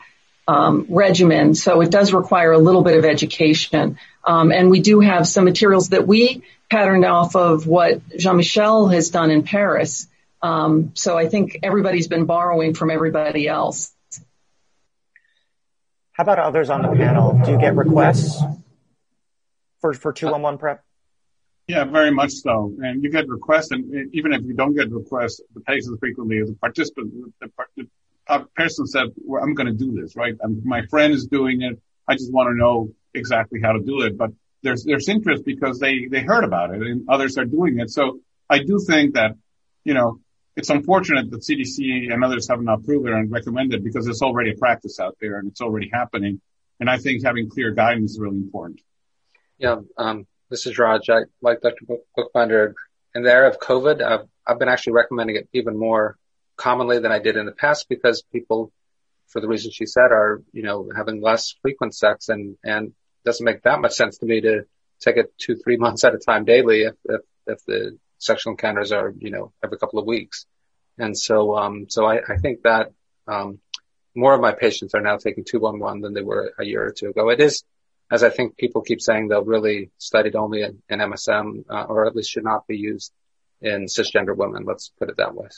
um, 0.48 0.86
regimen, 0.88 1.54
so 1.54 1.80
it 1.80 1.90
does 1.90 2.12
require 2.12 2.52
a 2.52 2.58
little 2.58 2.82
bit 2.82 2.98
of 2.98 3.04
education. 3.04 3.98
Um, 4.24 4.50
and 4.52 4.70
we 4.70 4.80
do 4.80 5.00
have 5.00 5.28
some 5.28 5.44
materials 5.44 5.90
that 5.90 6.06
we 6.06 6.42
patterned 6.70 7.04
off 7.04 7.36
of 7.36 7.66
what 7.66 8.00
Jean-Michel 8.16 8.88
has 8.88 9.10
done 9.10 9.30
in 9.30 9.42
Paris 9.42 10.08
um, 10.42 10.92
so 10.94 11.16
I 11.16 11.28
think 11.28 11.58
everybody's 11.62 12.08
been 12.08 12.24
borrowing 12.24 12.74
from 12.74 12.90
everybody 12.90 13.48
else. 13.48 13.92
How 16.12 16.22
about 16.22 16.38
others 16.38 16.70
on 16.70 16.82
the 16.82 16.88
panel? 16.88 17.40
Do 17.44 17.52
you 17.52 17.58
get 17.58 17.76
requests 17.76 18.42
for 19.80 19.94
for 19.94 20.12
two 20.12 20.30
one 20.30 20.42
one 20.42 20.58
prep? 20.58 20.84
Yeah, 21.66 21.84
very 21.84 22.10
much 22.10 22.32
so. 22.32 22.74
And 22.82 23.02
you 23.02 23.10
get 23.10 23.28
requests, 23.28 23.70
and 23.70 24.12
even 24.12 24.32
if 24.32 24.42
you 24.42 24.54
don't 24.54 24.74
get 24.74 24.90
requests, 24.90 25.40
the 25.54 25.60
patients 25.60 25.96
frequently, 26.00 26.42
the 26.42 26.54
participant, 26.60 27.12
the, 27.40 27.48
the 28.26 28.46
person 28.56 28.86
said, 28.86 29.08
well, 29.16 29.42
"I'm 29.42 29.54
going 29.54 29.68
to 29.68 29.72
do 29.72 29.92
this, 30.00 30.16
right? 30.16 30.34
I'm, 30.42 30.62
my 30.64 30.82
friend 30.86 31.14
is 31.14 31.26
doing 31.26 31.62
it. 31.62 31.80
I 32.08 32.14
just 32.14 32.32
want 32.32 32.48
to 32.48 32.56
know 32.56 32.90
exactly 33.14 33.60
how 33.62 33.72
to 33.72 33.80
do 33.80 34.02
it." 34.02 34.18
But 34.18 34.30
there's 34.62 34.84
there's 34.84 35.08
interest 35.08 35.44
because 35.44 35.78
they 35.78 36.06
they 36.10 36.20
heard 36.20 36.44
about 36.44 36.74
it 36.74 36.82
and 36.82 37.08
others 37.08 37.38
are 37.38 37.44
doing 37.44 37.78
it. 37.78 37.90
So 37.90 38.20
I 38.48 38.58
do 38.58 38.78
think 38.84 39.14
that 39.14 39.36
you 39.84 39.94
know 39.94 40.20
it's 40.56 40.70
unfortunate 40.70 41.30
that 41.30 41.40
CDC 41.40 42.12
and 42.12 42.24
others 42.24 42.48
have 42.48 42.60
not 42.60 42.80
approved 42.80 43.08
it 43.08 43.12
and 43.12 43.30
recommended 43.30 43.84
because 43.84 44.06
it's 44.06 44.22
already 44.22 44.52
a 44.52 44.56
practice 44.56 44.98
out 44.98 45.16
there 45.20 45.38
and 45.38 45.48
it's 45.48 45.60
already 45.60 45.90
happening. 45.92 46.40
And 46.80 46.88
I 46.90 46.98
think 46.98 47.24
having 47.24 47.48
clear 47.48 47.72
guidance 47.72 48.12
is 48.12 48.18
really 48.18 48.38
important. 48.38 48.80
Yeah, 49.58 49.76
um, 49.96 50.26
this 50.48 50.66
is 50.66 50.78
Raj. 50.78 51.08
I, 51.10 51.20
like 51.40 51.60
Dr. 51.60 51.84
Buchbinder, 52.16 52.74
in 53.14 53.22
the 53.22 53.30
era 53.30 53.48
of 53.48 53.58
COVID, 53.58 54.02
I've, 54.02 54.26
I've 54.46 54.58
been 54.58 54.68
actually 54.68 54.94
recommending 54.94 55.36
it 55.36 55.48
even 55.52 55.78
more 55.78 56.16
commonly 56.56 56.98
than 56.98 57.12
I 57.12 57.18
did 57.18 57.36
in 57.36 57.46
the 57.46 57.52
past 57.52 57.88
because 57.88 58.22
people, 58.32 58.72
for 59.28 59.40
the 59.40 59.48
reasons 59.48 59.74
she 59.74 59.86
said, 59.86 60.10
are, 60.10 60.42
you 60.52 60.62
know, 60.62 60.90
having 60.94 61.20
less 61.20 61.54
frequent 61.62 61.94
sex 61.94 62.28
and, 62.28 62.56
and 62.64 62.92
doesn't 63.24 63.44
make 63.44 63.62
that 63.62 63.80
much 63.80 63.92
sense 63.92 64.18
to 64.18 64.26
me 64.26 64.40
to 64.40 64.62
take 65.00 65.16
it 65.16 65.32
two, 65.38 65.56
three 65.56 65.76
months 65.76 66.04
at 66.04 66.14
a 66.14 66.18
time 66.18 66.44
daily 66.44 66.82
if, 66.82 66.94
if, 67.04 67.20
if 67.46 67.64
the 67.66 67.98
sexual 68.20 68.52
encounters 68.52 68.92
are, 68.92 69.12
you 69.18 69.30
know, 69.30 69.52
every 69.64 69.78
couple 69.78 69.98
of 69.98 70.06
weeks. 70.06 70.46
And 70.98 71.18
so, 71.18 71.56
um, 71.56 71.86
so 71.88 72.04
I, 72.04 72.20
I 72.28 72.36
think 72.36 72.62
that, 72.62 72.92
um, 73.26 73.58
more 74.14 74.34
of 74.34 74.40
my 74.40 74.52
patients 74.52 74.94
are 74.94 75.00
now 75.00 75.16
taking 75.16 75.44
211 75.44 76.02
than 76.02 76.14
they 76.14 76.22
were 76.22 76.52
a 76.58 76.64
year 76.64 76.84
or 76.84 76.92
two 76.92 77.10
ago. 77.10 77.30
It 77.30 77.40
is, 77.40 77.64
as 78.10 78.22
I 78.22 78.30
think 78.30 78.56
people 78.56 78.82
keep 78.82 79.00
saying 79.00 79.28
they'll 79.28 79.44
really 79.44 79.90
studied 79.98 80.36
only 80.36 80.62
in, 80.62 80.82
in 80.88 80.98
MSM, 80.98 81.64
uh, 81.70 81.84
or 81.84 82.06
at 82.06 82.14
least 82.14 82.30
should 82.30 82.44
not 82.44 82.66
be 82.66 82.76
used 82.76 83.12
in 83.60 83.86
cisgender 83.86 84.36
women. 84.36 84.64
Let's 84.64 84.90
put 84.98 85.10
it 85.10 85.16
that 85.18 85.34
way. 85.34 85.48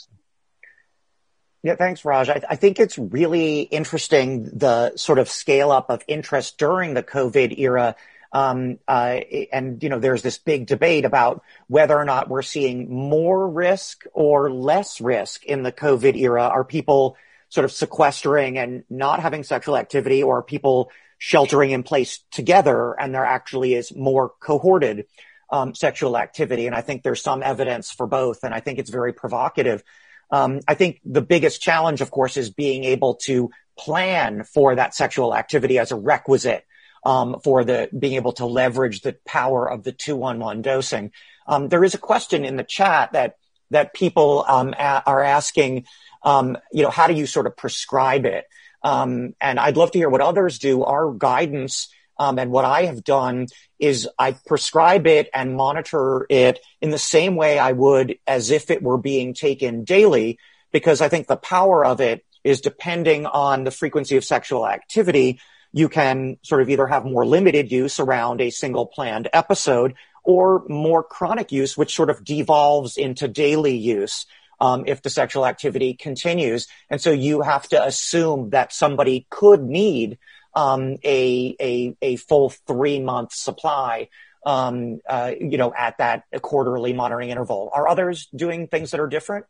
Yeah, 1.62 1.76
thanks, 1.76 2.04
Raj. 2.04 2.28
I, 2.28 2.42
I, 2.50 2.56
think 2.56 2.80
it's 2.80 2.98
really 2.98 3.60
interesting 3.60 4.50
the 4.52 4.96
sort 4.96 5.20
of 5.20 5.28
scale 5.28 5.70
up 5.70 5.90
of 5.90 6.02
interest 6.08 6.58
during 6.58 6.94
the 6.94 7.04
COVID 7.04 7.56
era. 7.56 7.94
Um, 8.32 8.78
uh, 8.88 9.20
and 9.52 9.82
you 9.82 9.88
know, 9.88 9.98
there's 9.98 10.22
this 10.22 10.38
big 10.38 10.66
debate 10.66 11.04
about 11.04 11.42
whether 11.68 11.96
or 11.96 12.04
not 12.04 12.30
we're 12.30 12.42
seeing 12.42 12.90
more 12.90 13.48
risk 13.48 14.04
or 14.14 14.50
less 14.50 15.00
risk 15.00 15.44
in 15.44 15.62
the 15.62 15.72
COVID 15.72 16.16
era. 16.16 16.44
Are 16.44 16.64
people 16.64 17.16
sort 17.50 17.66
of 17.66 17.72
sequestering 17.72 18.56
and 18.56 18.84
not 18.88 19.20
having 19.20 19.44
sexual 19.44 19.76
activity, 19.76 20.22
or 20.22 20.38
are 20.38 20.42
people 20.42 20.90
sheltering 21.18 21.70
in 21.70 21.82
place 21.82 22.20
together, 22.30 22.98
and 22.98 23.14
there 23.14 23.24
actually 23.24 23.74
is 23.74 23.94
more 23.94 24.30
cohorted 24.40 25.04
um, 25.50 25.74
sexual 25.74 26.16
activity? 26.16 26.66
And 26.66 26.74
I 26.74 26.80
think 26.80 27.02
there's 27.02 27.22
some 27.22 27.42
evidence 27.42 27.92
for 27.92 28.06
both, 28.06 28.44
and 28.44 28.54
I 28.54 28.60
think 28.60 28.78
it's 28.78 28.90
very 28.90 29.12
provocative. 29.12 29.84
Um, 30.30 30.60
I 30.66 30.72
think 30.72 31.00
the 31.04 31.20
biggest 31.20 31.60
challenge, 31.60 32.00
of 32.00 32.10
course, 32.10 32.38
is 32.38 32.48
being 32.48 32.84
able 32.84 33.16
to 33.26 33.50
plan 33.76 34.44
for 34.44 34.74
that 34.74 34.94
sexual 34.94 35.34
activity 35.36 35.78
as 35.78 35.92
a 35.92 35.96
requisite 35.96 36.64
um, 37.04 37.40
for 37.42 37.64
the 37.64 37.88
being 37.96 38.14
able 38.14 38.32
to 38.34 38.46
leverage 38.46 39.00
the 39.00 39.16
power 39.26 39.70
of 39.70 39.82
the 39.82 39.92
two-on-one 39.92 40.62
dosing. 40.62 41.12
Um, 41.46 41.68
there 41.68 41.84
is 41.84 41.94
a 41.94 41.98
question 41.98 42.44
in 42.44 42.56
the 42.56 42.64
chat 42.64 43.12
that 43.12 43.36
that 43.70 43.94
people 43.94 44.44
um, 44.46 44.74
a- 44.74 45.02
are 45.06 45.22
asking. 45.22 45.86
Um, 46.22 46.56
you 46.72 46.82
know, 46.84 46.90
how 46.90 47.06
do 47.08 47.14
you 47.14 47.26
sort 47.26 47.46
of 47.46 47.56
prescribe 47.56 48.26
it? 48.26 48.44
Um, 48.84 49.34
and 49.40 49.58
I'd 49.58 49.76
love 49.76 49.90
to 49.92 49.98
hear 49.98 50.10
what 50.10 50.20
others 50.20 50.58
do. 50.58 50.84
Our 50.84 51.12
guidance 51.12 51.88
um, 52.18 52.38
and 52.38 52.50
what 52.50 52.64
I 52.64 52.84
have 52.84 53.02
done 53.02 53.46
is 53.78 54.08
I 54.18 54.32
prescribe 54.46 55.06
it 55.06 55.28
and 55.34 55.56
monitor 55.56 56.26
it 56.28 56.60
in 56.80 56.90
the 56.90 56.98
same 56.98 57.34
way 57.34 57.58
I 57.58 57.72
would 57.72 58.18
as 58.26 58.50
if 58.50 58.70
it 58.70 58.82
were 58.82 58.98
being 58.98 59.34
taken 59.34 59.84
daily, 59.84 60.38
because 60.70 61.00
I 61.00 61.08
think 61.08 61.26
the 61.26 61.36
power 61.36 61.84
of 61.84 62.00
it 62.00 62.24
is 62.44 62.60
depending 62.60 63.26
on 63.26 63.64
the 63.64 63.70
frequency 63.70 64.16
of 64.16 64.24
sexual 64.24 64.68
activity. 64.68 65.40
You 65.72 65.88
can 65.88 66.38
sort 66.42 66.62
of 66.62 66.68
either 66.68 66.86
have 66.86 67.04
more 67.04 67.24
limited 67.26 67.72
use 67.72 67.98
around 67.98 68.40
a 68.40 68.50
single 68.50 68.86
planned 68.86 69.28
episode 69.32 69.94
or 70.24 70.64
more 70.68 71.02
chronic 71.02 71.50
use, 71.50 71.76
which 71.76 71.94
sort 71.94 72.10
of 72.10 72.24
devolves 72.24 72.96
into 72.96 73.28
daily 73.28 73.76
use. 73.76 74.26
Um, 74.60 74.84
if 74.86 75.02
the 75.02 75.10
sexual 75.10 75.44
activity 75.44 75.94
continues. 75.94 76.68
And 76.88 77.00
so 77.00 77.10
you 77.10 77.40
have 77.40 77.68
to 77.70 77.84
assume 77.84 78.50
that 78.50 78.72
somebody 78.72 79.26
could 79.28 79.60
need 79.60 80.18
um, 80.54 80.98
a, 81.02 81.56
a, 81.60 81.96
a 82.00 82.16
full 82.16 82.50
three 82.50 83.00
month 83.00 83.32
supply, 83.32 84.08
um, 84.46 85.00
uh, 85.08 85.32
you 85.38 85.58
know, 85.58 85.74
at 85.76 85.98
that 85.98 86.24
quarterly 86.42 86.92
monitoring 86.92 87.30
interval. 87.30 87.70
Are 87.74 87.88
others 87.88 88.28
doing 88.34 88.68
things 88.68 88.92
that 88.92 89.00
are 89.00 89.08
different? 89.08 89.46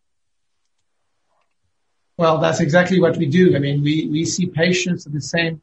Well, 2.17 2.39
that's 2.39 2.61
exactly 2.61 3.01
what 3.01 3.17
we 3.17 3.27
do. 3.27 3.57
I 3.57 3.59
mean, 3.59 3.83
we, 3.83 4.09
we 4.11 4.25
see 4.25 4.47
patients 4.47 5.07
at 5.07 5.13
the 5.13 5.21
same 5.21 5.61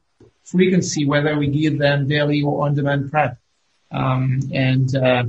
frequency, 0.50 1.06
whether 1.06 1.38
we 1.38 1.46
give 1.48 1.78
them 1.78 2.08
daily 2.08 2.42
or 2.42 2.66
on-demand 2.66 3.10
PrEP. 3.10 3.36
Um, 3.90 4.40
and, 4.52 4.94
uh, 4.94 5.24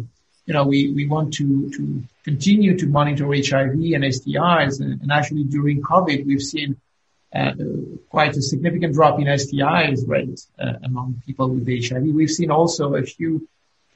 you 0.45 0.53
know, 0.53 0.65
we, 0.65 0.91
we 0.91 1.07
want 1.07 1.33
to, 1.35 1.69
to 1.71 2.03
continue 2.23 2.77
to 2.77 2.87
monitor 2.87 3.25
HIV 3.25 3.73
and 3.95 4.03
STIs. 4.03 4.79
And, 4.81 5.01
and 5.01 5.11
actually 5.11 5.43
during 5.43 5.81
COVID, 5.81 6.25
we've 6.25 6.41
seen 6.41 6.77
uh, 7.33 7.53
quite 8.09 8.35
a 8.35 8.41
significant 8.41 8.93
drop 8.93 9.19
in 9.19 9.25
STIs 9.25 10.07
rate 10.07 10.41
uh, 10.59 10.73
among 10.83 11.21
people 11.25 11.49
with 11.49 11.67
HIV. 11.67 12.03
We've 12.03 12.29
seen 12.29 12.51
also 12.51 12.95
a 12.95 13.03
few 13.03 13.47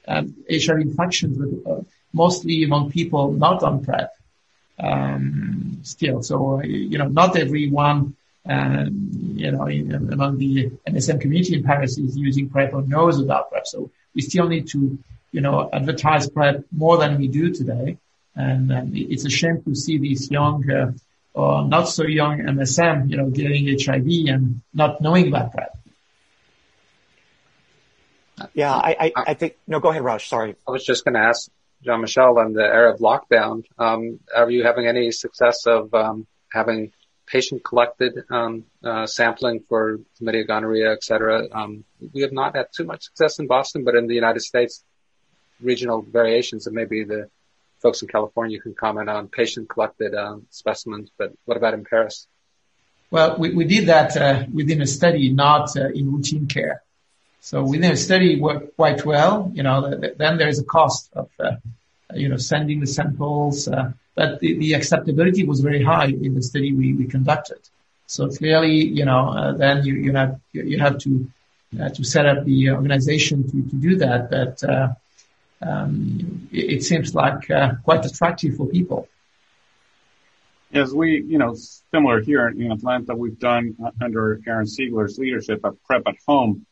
um, 0.08 0.34
HIV 0.50 0.80
infections, 0.80 1.38
with, 1.38 1.66
uh, 1.66 1.82
mostly 2.12 2.62
among 2.64 2.92
people 2.92 3.32
not 3.32 3.62
on 3.62 3.84
PrEP. 3.84 4.10
Um, 4.78 5.80
still, 5.82 6.22
so 6.22 6.62
you 6.62 6.98
know, 6.98 7.08
not 7.08 7.36
everyone, 7.36 8.14
um, 8.48 9.10
you 9.34 9.50
know, 9.50 9.66
in, 9.66 9.92
among 10.12 10.38
the 10.38 10.70
MSM 10.88 11.20
community 11.20 11.54
in 11.54 11.64
Paris 11.64 11.98
is 11.98 12.16
using 12.16 12.48
PrEP 12.48 12.74
or 12.74 12.82
knows 12.82 13.20
about 13.20 13.50
PrEP. 13.50 13.66
So 13.66 13.90
we 14.14 14.22
still 14.22 14.48
need 14.48 14.68
to, 14.68 14.98
you 15.32 15.40
know, 15.40 15.68
advertise 15.72 16.28
PrEP 16.28 16.64
more 16.70 16.98
than 16.98 17.18
we 17.18 17.28
do 17.28 17.52
today. 17.52 17.98
And 18.34 18.72
um, 18.72 18.92
it's 18.94 19.24
a 19.24 19.30
shame 19.30 19.62
to 19.62 19.74
see 19.74 19.98
these 19.98 20.30
young 20.30 20.70
uh, 20.70 20.92
or 21.34 21.66
not 21.66 21.84
so 21.84 22.04
young 22.04 22.38
MSM, 22.38 23.10
you 23.10 23.16
know, 23.16 23.28
getting 23.30 23.78
HIV 23.78 24.34
and 24.34 24.62
not 24.72 25.00
knowing 25.00 25.28
about 25.28 25.52
PrEP. 25.52 25.78
Yeah, 28.54 28.74
I, 28.74 28.96
I, 29.00 29.12
I 29.28 29.34
think, 29.34 29.56
no, 29.66 29.80
go 29.80 29.90
ahead, 29.90 30.02
Raj. 30.02 30.28
Sorry. 30.28 30.56
I 30.66 30.70
was 30.70 30.84
just 30.84 31.04
going 31.04 31.14
to 31.14 31.20
ask 31.20 31.50
Jean-Michel 31.82 32.38
on 32.38 32.52
the 32.52 32.64
Arab 32.64 32.98
lockdown. 33.00 33.64
Um, 33.78 34.20
are 34.34 34.50
you 34.50 34.64
having 34.64 34.86
any 34.86 35.10
success 35.10 35.66
of 35.66 35.92
um, 35.94 36.26
having 36.52 36.92
patient 37.26 37.64
collected 37.64 38.24
um, 38.30 38.64
uh, 38.84 39.06
sampling 39.06 39.60
for 39.68 39.98
chlamydia, 40.18 40.46
gonorrhea, 40.46 40.92
et 40.92 41.02
cetera? 41.02 41.46
Um, 41.50 41.84
we 42.12 42.22
have 42.22 42.32
not 42.32 42.56
had 42.56 42.66
too 42.76 42.84
much 42.84 43.02
success 43.04 43.38
in 43.38 43.46
Boston, 43.46 43.84
but 43.84 43.94
in 43.94 44.06
the 44.06 44.14
United 44.14 44.40
States, 44.40 44.84
regional 45.60 46.02
variations 46.02 46.66
and 46.66 46.74
maybe 46.74 47.04
the 47.04 47.28
folks 47.82 48.02
in 48.02 48.08
California 48.08 48.60
can 48.60 48.74
comment 48.74 49.08
on 49.08 49.28
patient-collected 49.28 50.14
um, 50.14 50.46
specimens, 50.50 51.10
but 51.18 51.32
what 51.44 51.56
about 51.56 51.74
in 51.74 51.84
Paris? 51.84 52.26
Well, 53.10 53.36
we, 53.38 53.54
we 53.54 53.64
did 53.64 53.86
that 53.88 54.16
uh, 54.16 54.44
within 54.52 54.80
a 54.82 54.86
study, 54.86 55.30
not 55.30 55.76
uh, 55.76 55.88
in 55.88 56.12
routine 56.12 56.46
care. 56.46 56.82
So 57.40 57.62
within 57.62 57.92
a 57.92 57.96
study 57.96 58.40
worked 58.40 58.76
quite 58.76 59.04
well. 59.04 59.52
You 59.54 59.62
know, 59.62 60.00
then 60.16 60.38
there 60.38 60.48
is 60.48 60.58
a 60.58 60.64
cost 60.64 61.10
of, 61.12 61.30
uh, 61.38 61.52
you 62.14 62.28
know, 62.28 62.38
sending 62.38 62.80
the 62.80 62.86
samples, 62.86 63.68
uh, 63.68 63.92
but 64.16 64.40
the, 64.40 64.58
the, 64.58 64.72
acceptability 64.72 65.44
was 65.44 65.60
very 65.60 65.82
high 65.82 66.06
in 66.06 66.34
the 66.34 66.42
study 66.42 66.72
we, 66.72 66.94
we 66.94 67.04
conducted. 67.04 67.60
So 68.06 68.28
clearly, 68.28 68.84
you 68.84 69.04
know, 69.04 69.28
uh, 69.28 69.52
then 69.52 69.84
you, 69.84 69.94
you 69.94 70.12
have 70.14 70.40
you 70.52 70.78
have 70.78 70.98
to 70.98 71.30
uh, 71.80 71.90
to 71.90 72.02
set 72.02 72.26
up 72.26 72.44
the 72.44 72.70
organization 72.70 73.44
to, 73.44 73.62
to 73.70 73.76
do 73.76 73.96
that. 73.96 74.30
But 74.30 74.62
um, 75.62 76.48
it, 76.52 76.82
seems 76.82 77.14
like 77.14 77.50
uh, 77.50 77.72
quite 77.84 78.04
attractive 78.04 78.56
for 78.56 78.66
people. 78.66 79.08
As 80.72 80.92
we, 80.92 81.22
you 81.22 81.38
know, 81.38 81.54
similar 81.90 82.20
here 82.20 82.48
in 82.48 82.70
Atlanta, 82.70 83.14
we've 83.14 83.38
done 83.38 83.76
uh, 83.82 83.90
under 84.02 84.40
Aaron 84.46 84.66
Siegler's 84.66 85.18
leadership 85.18 85.60
a 85.64 85.72
prep 85.72 86.02
at 86.06 86.16
home 86.26 86.66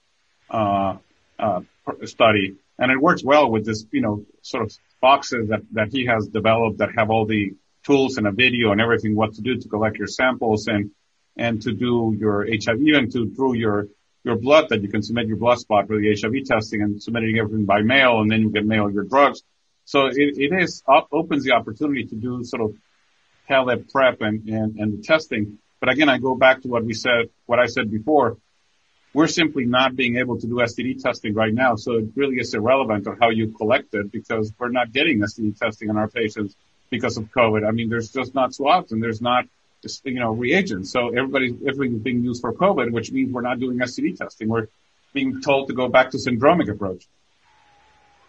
uh, 0.50 0.96
uh, 1.38 1.60
study, 2.04 2.56
and 2.78 2.90
it 2.90 3.00
works 3.00 3.22
well 3.24 3.50
with 3.50 3.64
this, 3.64 3.86
you 3.90 4.00
know, 4.00 4.24
sort 4.42 4.64
of 4.64 4.72
boxes 5.00 5.48
that 5.48 5.62
that 5.72 5.88
he 5.92 6.06
has 6.06 6.26
developed 6.28 6.78
that 6.78 6.90
have 6.96 7.10
all 7.10 7.26
the 7.26 7.52
tools 7.84 8.16
and 8.16 8.26
a 8.26 8.32
video 8.32 8.72
and 8.72 8.80
everything 8.80 9.14
what 9.14 9.34
to 9.34 9.42
do 9.42 9.56
to 9.56 9.68
collect 9.68 9.96
your 9.96 10.06
samples 10.06 10.66
and 10.66 10.90
and 11.36 11.62
to 11.62 11.72
do 11.72 12.16
your 12.18 12.46
HIV, 12.46 12.80
even 12.80 13.10
to 13.10 13.26
do 13.26 13.54
your 13.54 13.88
your 14.24 14.36
blood 14.36 14.70
that 14.70 14.82
you 14.82 14.88
can 14.88 15.02
submit 15.02 15.26
your 15.26 15.36
blood 15.36 15.58
spot 15.58 15.86
for 15.86 15.98
the 15.98 16.16
HIV 16.18 16.46
testing 16.46 16.82
and 16.82 17.02
submitting 17.02 17.38
everything 17.38 17.66
by 17.66 17.82
mail, 17.82 18.20
and 18.20 18.30
then 18.30 18.40
you 18.40 18.50
can 18.50 18.66
mail 18.66 18.90
your 18.90 19.04
drugs. 19.04 19.42
So 19.84 20.06
it, 20.06 20.16
it 20.16 20.52
is 20.52 20.82
opens 20.88 21.44
the 21.44 21.52
opportunity 21.52 22.06
to 22.06 22.14
do 22.14 22.42
sort 22.42 22.62
of 22.62 22.74
tele 23.46 23.76
prep 23.76 24.22
and, 24.22 24.48
and, 24.48 24.76
and 24.76 25.04
testing. 25.04 25.58
But 25.80 25.90
again, 25.92 26.08
I 26.08 26.16
go 26.18 26.34
back 26.34 26.62
to 26.62 26.68
what 26.68 26.84
we 26.84 26.94
said, 26.94 27.28
what 27.44 27.58
I 27.58 27.66
said 27.66 27.90
before. 27.90 28.38
We're 29.14 29.28
simply 29.28 29.64
not 29.64 29.96
being 29.96 30.16
able 30.16 30.38
to 30.40 30.46
do 30.46 30.56
STD 30.56 31.02
testing 31.02 31.34
right 31.34 31.54
now. 31.54 31.76
So 31.76 31.92
it 31.94 32.06
really 32.16 32.36
is 32.36 32.52
irrelevant 32.52 33.06
of 33.06 33.16
how 33.20 33.30
you 33.30 33.48
collect 33.48 33.94
it 33.94 34.10
because 34.10 34.52
we're 34.58 34.70
not 34.70 34.92
getting 34.92 35.20
STD 35.20 35.58
testing 35.58 35.88
on 35.88 35.96
our 35.96 36.08
patients 36.08 36.56
because 36.90 37.16
of 37.16 37.30
COVID. 37.30 37.66
I 37.66 37.70
mean, 37.70 37.88
there's 37.88 38.10
just 38.10 38.34
not 38.34 38.52
swabs 38.52 38.92
and 38.92 39.02
there's 39.02 39.22
not 39.22 39.46
you 40.04 40.14
know, 40.14 40.32
reagents. 40.32 40.90
So 40.90 41.08
everybody, 41.08 41.56
everything's 41.66 42.02
being 42.02 42.24
used 42.24 42.40
for 42.40 42.52
COVID, 42.52 42.90
which 42.90 43.12
means 43.12 43.32
we're 43.32 43.42
not 43.42 43.60
doing 43.60 43.78
STD 43.78 44.16
testing. 44.16 44.48
We're 44.48 44.68
being 45.12 45.40
told 45.40 45.68
to 45.68 45.74
go 45.74 45.88
back 45.88 46.10
to 46.10 46.18
syndromic 46.18 46.70
approach. 46.70 47.06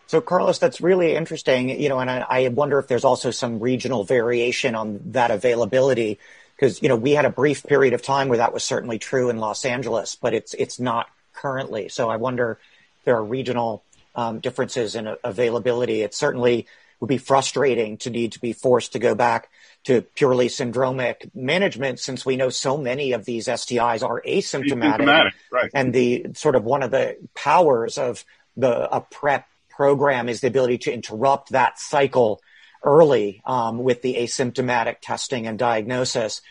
So, 0.08 0.22
Carlos, 0.22 0.60
that's 0.60 0.82
really 0.82 1.15
interesting. 1.15 1.70
You 1.70 1.89
know, 1.89 2.00
and 2.00 2.10
I, 2.10 2.25
I 2.30 2.48
wonder 2.50 2.77
if 2.77 2.88
there's 2.88 3.06
also 3.06 3.32
some 3.32 3.60
regional 3.60 4.04
variation 4.04 4.75
on 4.75 5.00
that 5.12 5.32
availability, 5.32 6.20
because 6.55 6.81
you 6.81 6.89
know 6.89 6.95
we 6.95 7.12
had 7.12 7.25
a 7.25 7.29
brief 7.29 7.63
period 7.63 7.93
of 7.93 8.01
time 8.01 8.29
where 8.29 8.38
that 8.38 8.53
was 8.53 8.63
certainly 8.63 9.00
true 9.00 9.29
in 9.29 9.38
Los 9.38 9.65
Angeles, 9.65 10.15
but 10.15 10.33
it's 10.33 10.53
it's 10.53 10.79
not 10.79 11.07
currently. 11.33 11.89
So, 11.89 12.09
I 12.09 12.17
wonder 12.17 12.59
if 13.00 13.05
there 13.05 13.17
are 13.17 13.24
regional 13.24 13.83
um, 14.15 14.39
differences 14.39 14.95
in 14.95 15.15
availability. 15.24 16.01
It 16.01 16.13
certainly 16.13 16.67
would 17.00 17.07
be 17.07 17.17
frustrating 17.17 17.97
to 17.97 18.09
need 18.09 18.31
to 18.33 18.39
be 18.39 18.53
forced 18.53 18.93
to 18.93 19.00
go 19.00 19.15
back 19.15 19.50
to 19.83 20.01
purely 20.01 20.47
syndromic 20.47 21.29
management 21.35 22.00
since 22.00 22.25
we 22.25 22.38
know 22.38 22.50
so 22.50 22.77
many 22.77 23.12
of 23.12 23.25
these 23.25 23.47
STIs 23.47 24.01
are 24.01 24.21
asymptomatic. 24.21 25.00
asymptomatic 25.00 25.31
right. 25.51 25.71
And 25.74 25.93
the 25.93 26.27
sort 26.33 26.55
of 26.55 26.63
one 26.63 26.83
of 26.83 26.91
the 26.91 27.17
powers 27.35 27.97
of 27.97 28.24
the 28.57 28.93
a 28.95 29.01
PrEP 29.01 29.45
program 29.69 30.29
is 30.29 30.39
the 30.39 30.47
ability 30.47 30.79
to 30.79 30.93
interrupt 30.93 31.51
that 31.51 31.77
cycle 31.79 32.41
early 32.86 33.42
um, 33.46 33.80
with 33.80 34.01
the 34.01 34.15
asymptomatic 34.15 34.98
testing 35.01 35.48
and 35.48 35.60
diagnosis. 35.60 36.42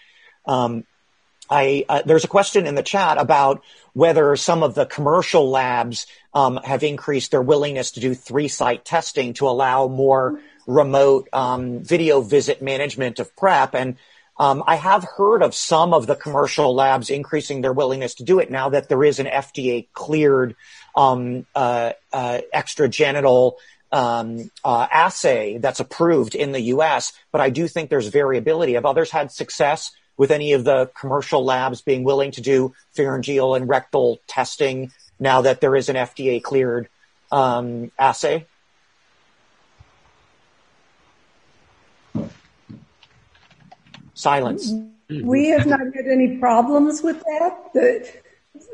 Um, 0.44 0.84
I, 1.48 1.84
uh, 1.88 2.02
there's 2.04 2.24
a 2.24 2.28
question 2.28 2.66
in 2.66 2.74
the 2.74 2.82
chat 2.82 3.18
about 3.18 3.62
whether 3.92 4.34
some 4.36 4.62
of 4.62 4.74
the 4.74 4.86
commercial 4.86 5.50
labs 5.50 6.06
um, 6.32 6.58
have 6.64 6.82
increased 6.82 7.30
their 7.30 7.42
willingness 7.42 7.92
to 7.92 8.00
do 8.00 8.14
three 8.14 8.48
site 8.48 8.84
testing 8.84 9.34
to 9.34 9.48
allow 9.48 9.88
more 9.88 10.40
remote 10.66 11.28
um, 11.32 11.80
video 11.80 12.20
visit 12.20 12.62
management 12.62 13.18
of 13.20 13.34
PrEP. 13.36 13.74
And 13.74 13.96
um, 14.38 14.64
I 14.66 14.76
have 14.76 15.04
heard 15.04 15.42
of 15.42 15.54
some 15.54 15.94
of 15.94 16.06
the 16.06 16.16
commercial 16.16 16.74
labs 16.74 17.10
increasing 17.10 17.60
their 17.60 17.72
willingness 17.72 18.14
to 18.16 18.24
do 18.24 18.40
it 18.40 18.50
now 18.50 18.70
that 18.70 18.88
there 18.88 19.04
is 19.04 19.18
an 19.18 19.26
FDA 19.26 19.86
cleared 19.92 20.56
um, 20.96 21.46
uh, 21.54 21.92
uh, 22.12 22.40
extragenital 22.54 23.54
um, 23.94 24.50
uh, 24.64 24.88
assay 24.90 25.58
that's 25.58 25.78
approved 25.78 26.34
in 26.34 26.50
the 26.50 26.60
U.S. 26.60 27.12
But 27.30 27.40
I 27.40 27.50
do 27.50 27.68
think 27.68 27.90
there's 27.90 28.08
variability. 28.08 28.74
Have 28.74 28.84
others 28.84 29.10
had 29.10 29.30
success 29.30 29.92
with 30.16 30.32
any 30.32 30.52
of 30.52 30.64
the 30.64 30.90
commercial 30.98 31.44
labs 31.44 31.80
being 31.80 32.02
willing 32.02 32.32
to 32.32 32.40
do 32.40 32.74
pharyngeal 32.96 33.54
and 33.54 33.68
rectal 33.68 34.18
testing 34.26 34.90
now 35.20 35.42
that 35.42 35.60
there 35.60 35.76
is 35.76 35.88
an 35.88 35.96
FDA 35.96 36.42
cleared 36.42 36.88
um, 37.30 37.92
assay? 37.96 38.46
Silence. 44.14 44.72
We 45.08 45.48
have 45.50 45.66
not 45.66 45.80
had 45.80 46.06
any 46.10 46.38
problems 46.38 47.00
with 47.00 47.20
that. 47.20 48.22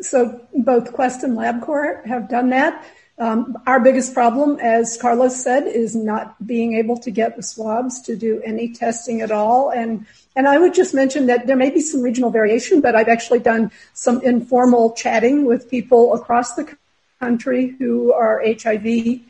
so 0.00 0.40
both 0.54 0.92
Quest 0.94 1.24
and 1.24 1.36
LabCorp 1.36 2.06
have 2.06 2.30
done 2.30 2.50
that. 2.50 2.86
Um, 3.20 3.58
our 3.66 3.78
biggest 3.80 4.14
problem, 4.14 4.58
as 4.60 4.96
Carlos 4.96 5.36
said, 5.44 5.66
is 5.66 5.94
not 5.94 6.34
being 6.46 6.72
able 6.72 6.96
to 6.96 7.10
get 7.10 7.36
the 7.36 7.42
swabs 7.42 8.00
to 8.02 8.16
do 8.16 8.40
any 8.46 8.72
testing 8.72 9.20
at 9.20 9.30
all. 9.30 9.70
And 9.70 10.06
and 10.34 10.48
I 10.48 10.56
would 10.56 10.72
just 10.72 10.94
mention 10.94 11.26
that 11.26 11.46
there 11.46 11.56
may 11.56 11.68
be 11.68 11.80
some 11.80 12.00
regional 12.00 12.30
variation, 12.30 12.80
but 12.80 12.96
I've 12.96 13.08
actually 13.08 13.40
done 13.40 13.70
some 13.92 14.22
informal 14.22 14.92
chatting 14.92 15.44
with 15.44 15.70
people 15.70 16.14
across 16.14 16.54
the 16.54 16.74
country 17.20 17.76
who 17.78 18.10
are 18.14 18.42
HIV 18.42 19.20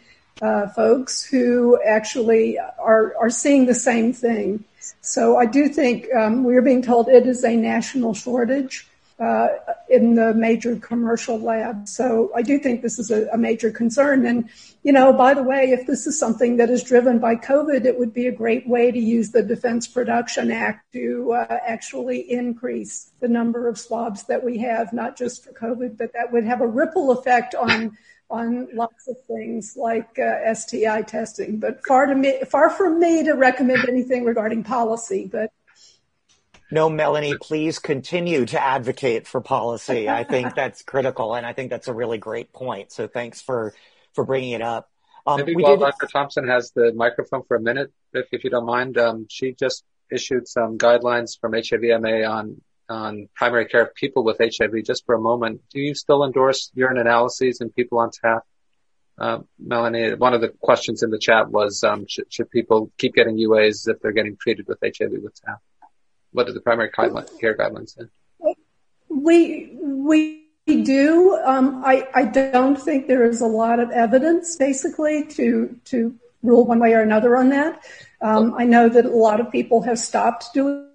uh, 0.40 0.68
folks 0.68 1.24
who 1.24 1.80
actually 1.82 2.58
are 2.58 3.14
are 3.20 3.30
seeing 3.30 3.66
the 3.66 3.74
same 3.74 4.12
thing. 4.12 4.64
So 5.00 5.36
I 5.36 5.46
do 5.46 5.68
think 5.68 6.06
um, 6.14 6.44
we 6.44 6.56
are 6.56 6.62
being 6.62 6.82
told 6.82 7.08
it 7.08 7.26
is 7.26 7.44
a 7.44 7.56
national 7.56 8.14
shortage 8.14 8.86
in 9.88 10.14
the 10.14 10.32
major 10.34 10.76
commercial 10.76 11.38
labs. 11.38 11.94
So 11.94 12.30
I 12.34 12.42
do 12.42 12.58
think 12.58 12.80
this 12.80 12.98
is 12.98 13.10
a, 13.10 13.26
a, 13.28 13.36
major 13.36 13.70
concern. 13.70 14.24
And, 14.24 14.48
you 14.82 14.92
know, 14.92 15.12
by 15.12 15.34
the 15.34 15.42
way, 15.42 15.72
if 15.72 15.86
this 15.86 16.06
is 16.06 16.18
something 16.18 16.56
that 16.56 16.70
is 16.70 16.82
driven 16.82 17.18
by 17.18 17.34
COVID, 17.36 17.84
it 17.84 17.98
would 17.98 18.14
be 18.14 18.28
a 18.28 18.32
great 18.32 18.66
way 18.66 18.90
to 18.90 18.98
use 18.98 19.30
the 19.30 19.42
Defense 19.42 19.86
Production 19.86 20.50
Act 20.50 20.92
to 20.92 21.32
uh, 21.32 21.58
actually 21.66 22.30
increase 22.30 23.10
the 23.20 23.28
number 23.28 23.68
of 23.68 23.78
swabs 23.78 24.22
that 24.24 24.42
we 24.42 24.58
have, 24.58 24.92
not 24.92 25.18
just 25.18 25.44
for 25.44 25.52
COVID, 25.52 25.98
but 25.98 26.14
that 26.14 26.32
would 26.32 26.44
have 26.44 26.62
a 26.62 26.66
ripple 26.66 27.10
effect 27.10 27.54
on 27.54 27.96
on 28.30 28.68
lots 28.72 29.08
of 29.08 29.16
things 29.26 29.76
like 29.76 30.16
uh, 30.18 30.54
STI 30.54 31.02
testing. 31.02 31.58
But 31.58 31.84
far 31.84 32.06
to 32.06 32.14
me, 32.14 32.40
far 32.48 32.70
from 32.70 33.00
me 33.00 33.24
to 33.24 33.32
recommend 33.32 33.88
anything 33.88 34.24
regarding 34.24 34.62
policy. 34.62 35.28
But 35.30 35.50
no, 36.70 36.88
Melanie, 36.88 37.36
please 37.40 37.78
continue 37.78 38.46
to 38.46 38.60
advocate 38.60 39.26
for 39.26 39.40
policy. 39.40 40.08
I 40.08 40.24
think 40.24 40.54
that's 40.56 40.82
critical, 40.82 41.34
and 41.34 41.46
I 41.46 41.52
think 41.52 41.70
that's 41.70 41.88
a 41.88 41.94
really 41.94 42.18
great 42.18 42.52
point. 42.52 42.92
So 42.92 43.06
thanks 43.06 43.40
for 43.40 43.74
for 44.14 44.24
bringing 44.24 44.52
it 44.52 44.62
up. 44.62 44.90
Um, 45.26 45.38
Maybe 45.38 45.62
while 45.62 45.76
did... 45.76 45.84
Dr. 45.84 46.06
Thompson 46.06 46.48
has 46.48 46.72
the 46.72 46.92
microphone 46.92 47.42
for 47.44 47.56
a 47.56 47.60
minute, 47.60 47.92
if, 48.12 48.26
if 48.32 48.44
you 48.44 48.50
don't 48.50 48.66
mind, 48.66 48.98
um, 48.98 49.26
she 49.28 49.52
just 49.52 49.84
issued 50.10 50.48
some 50.48 50.78
guidelines 50.78 51.38
from 51.40 51.52
HIVMA 51.52 52.28
on 52.28 52.60
on 52.88 53.28
primary 53.36 53.66
care 53.66 53.82
of 53.82 53.94
people 53.94 54.24
with 54.24 54.38
HIV. 54.40 54.84
Just 54.84 55.06
for 55.06 55.14
a 55.14 55.20
moment, 55.20 55.60
do 55.72 55.80
you 55.80 55.94
still 55.94 56.24
endorse 56.24 56.70
urine 56.74 56.98
analyses 56.98 57.60
in 57.60 57.70
people 57.70 57.98
on 57.98 58.10
TAF? 58.10 58.40
Uh, 59.16 59.38
Melanie, 59.58 60.14
one 60.14 60.34
of 60.34 60.40
the 60.40 60.48
questions 60.48 61.02
in 61.02 61.10
the 61.10 61.18
chat 61.18 61.50
was, 61.50 61.84
um, 61.84 62.06
should, 62.08 62.24
should, 62.32 62.50
people 62.50 62.90
keep 62.98 63.14
getting 63.14 63.36
UAs 63.36 63.86
if 63.86 64.00
they're 64.00 64.12
getting 64.12 64.36
treated 64.40 64.66
with 64.66 64.78
HIV 64.82 65.12
with 65.22 65.38
TAF? 65.42 65.58
What 66.32 66.46
do 66.46 66.52
the 66.52 66.60
primary 66.60 66.90
care 66.90 67.56
guidelines 67.56 67.96
say? 67.96 68.04
We 69.08 69.76
we 69.80 70.46
do. 70.66 71.38
Um, 71.44 71.82
I 71.84 72.06
I 72.14 72.24
don't 72.24 72.76
think 72.76 73.06
there 73.06 73.24
is 73.24 73.40
a 73.40 73.46
lot 73.46 73.80
of 73.80 73.90
evidence, 73.90 74.56
basically, 74.56 75.24
to 75.26 75.76
to 75.86 76.14
rule 76.42 76.64
one 76.64 76.78
way 76.78 76.94
or 76.94 77.00
another 77.00 77.36
on 77.36 77.48
that. 77.50 77.84
Um, 78.22 78.54
I 78.56 78.64
know 78.64 78.88
that 78.88 79.04
a 79.04 79.08
lot 79.08 79.40
of 79.40 79.50
people 79.50 79.82
have 79.82 79.98
stopped 79.98 80.54
doing 80.54 80.88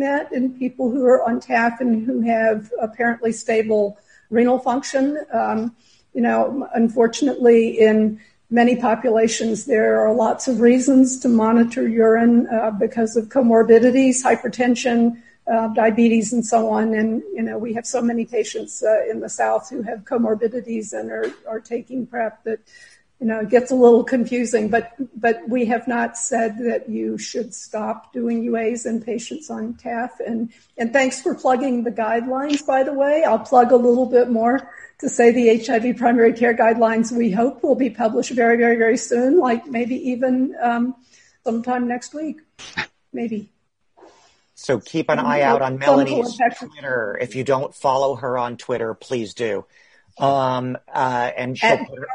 that 0.00 0.32
in 0.32 0.58
people 0.58 0.90
who 0.90 1.04
are 1.06 1.26
on 1.28 1.40
TAF 1.40 1.80
and 1.80 2.04
who 2.04 2.20
have 2.20 2.70
apparently 2.80 3.32
stable 3.32 3.98
renal 4.30 4.58
function. 4.58 5.18
Um, 5.32 5.74
you 6.14 6.20
know, 6.20 6.68
unfortunately, 6.74 7.80
in 7.80 8.20
many 8.52 8.76
populations, 8.76 9.64
there 9.64 9.98
are 10.00 10.14
lots 10.14 10.46
of 10.46 10.60
reasons 10.60 11.18
to 11.20 11.28
monitor 11.28 11.88
urine 11.88 12.46
uh, 12.48 12.70
because 12.70 13.16
of 13.16 13.30
comorbidities, 13.30 14.22
hypertension, 14.22 15.20
uh, 15.50 15.68
diabetes, 15.68 16.32
and 16.32 16.44
so 16.44 16.70
on. 16.70 16.94
And 16.94 17.22
you 17.34 17.42
know, 17.42 17.58
we 17.58 17.72
have 17.72 17.86
so 17.86 18.02
many 18.02 18.24
patients 18.26 18.82
uh, 18.82 19.04
in 19.10 19.20
the 19.20 19.28
South 19.28 19.70
who 19.70 19.82
have 19.82 20.00
comorbidities 20.00 20.92
and 20.92 21.10
are, 21.10 21.32
are 21.48 21.60
taking 21.60 22.06
PrEP 22.06 22.44
that 22.44 22.60
you 23.18 23.26
know 23.26 23.40
it 23.40 23.48
gets 23.48 23.70
a 23.70 23.74
little 23.74 24.04
confusing. 24.04 24.68
But 24.68 24.92
but 25.22 25.48
we 25.48 25.66
have 25.66 25.86
not 25.86 26.18
said 26.18 26.58
that 26.58 26.90
you 26.90 27.16
should 27.16 27.54
stop 27.54 28.12
doing 28.12 28.44
UAs 28.44 28.84
in 28.84 29.00
patients 29.00 29.48
on 29.50 29.74
TAF. 29.74 30.10
And 30.18 30.52
and 30.76 30.92
thanks 30.92 31.22
for 31.22 31.34
plugging 31.36 31.84
the 31.84 31.92
guidelines. 31.92 32.66
By 32.66 32.82
the 32.82 32.92
way, 32.92 33.22
I'll 33.22 33.38
plug 33.38 33.70
a 33.70 33.76
little 33.76 34.06
bit 34.06 34.28
more 34.28 34.68
to 34.98 35.08
say 35.08 35.30
the 35.30 35.64
HIV 35.64 35.96
primary 35.96 36.32
care 36.32 36.56
guidelines 36.56 37.12
we 37.16 37.30
hope 37.30 37.62
will 37.62 37.76
be 37.76 37.88
published 37.88 38.32
very, 38.32 38.56
very, 38.56 38.76
very 38.76 38.96
soon, 38.96 39.38
like 39.38 39.66
maybe 39.66 39.94
even 40.10 40.56
um, 40.60 40.96
sometime 41.44 41.86
next 41.86 42.14
week, 42.14 42.40
maybe. 43.12 43.48
So 44.54 44.80
keep 44.80 45.08
an 45.08 45.20
eye 45.20 45.42
out 45.42 45.62
on 45.62 45.78
Melanie's 45.78 46.36
Twitter. 46.58 47.16
If 47.20 47.36
you 47.36 47.44
don't 47.44 47.74
follow 47.74 48.16
her 48.16 48.36
on 48.36 48.56
Twitter, 48.56 48.94
please 48.94 49.34
do. 49.34 49.66
Um, 50.18 50.76
uh, 50.92 51.30
and 51.36 51.56
she'll 51.56 51.78
put, 51.78 51.98
her, 51.98 52.06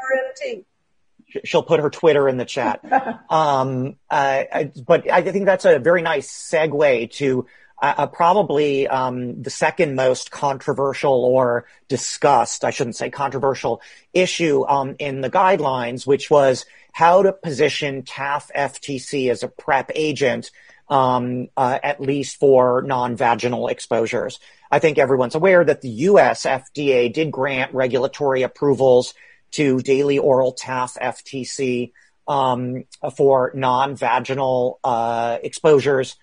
she'll 1.44 1.62
put, 1.62 1.80
her, 1.80 1.90
Twitter 1.90 2.28
in 2.28 2.36
the 2.36 2.44
chat. 2.44 2.80
um, 3.30 3.96
uh, 4.10 4.44
but 4.86 5.10
I 5.10 5.22
think 5.22 5.46
that's 5.46 5.64
a 5.64 5.78
very 5.78 6.02
nice 6.02 6.30
segue 6.30 7.10
to 7.12 7.46
uh, 7.80 8.06
probably 8.06 8.88
um, 8.88 9.40
the 9.42 9.50
second 9.50 9.94
most 9.94 10.30
controversial 10.30 11.24
or 11.24 11.66
discussed, 11.88 12.64
I 12.64 12.70
shouldn't 12.70 12.96
say 12.96 13.10
controversial, 13.10 13.80
issue 14.12 14.66
um, 14.66 14.96
in 14.98 15.20
the 15.20 15.30
guidelines, 15.30 16.06
which 16.06 16.30
was 16.30 16.66
how 16.92 17.22
to 17.22 17.32
position 17.32 18.02
TAF 18.02 18.50
FTC 18.54 19.30
as 19.30 19.44
a 19.44 19.48
PrEP 19.48 19.92
agent, 19.94 20.50
um, 20.88 21.48
uh, 21.56 21.78
at 21.82 22.00
least 22.00 22.40
for 22.40 22.82
non-vaginal 22.82 23.68
exposures. 23.68 24.40
I 24.70 24.80
think 24.80 24.98
everyone's 24.98 25.36
aware 25.36 25.64
that 25.64 25.80
the 25.80 25.88
U.S. 25.88 26.44
FDA 26.44 27.12
did 27.12 27.30
grant 27.30 27.72
regulatory 27.74 28.42
approvals 28.42 29.14
to 29.52 29.80
daily 29.80 30.18
oral 30.18 30.54
TAF 30.54 30.96
FTC 30.98 31.92
um, 32.26 32.84
for 33.16 33.52
non-vaginal 33.54 34.80
uh, 34.84 35.38
exposures 35.42 36.16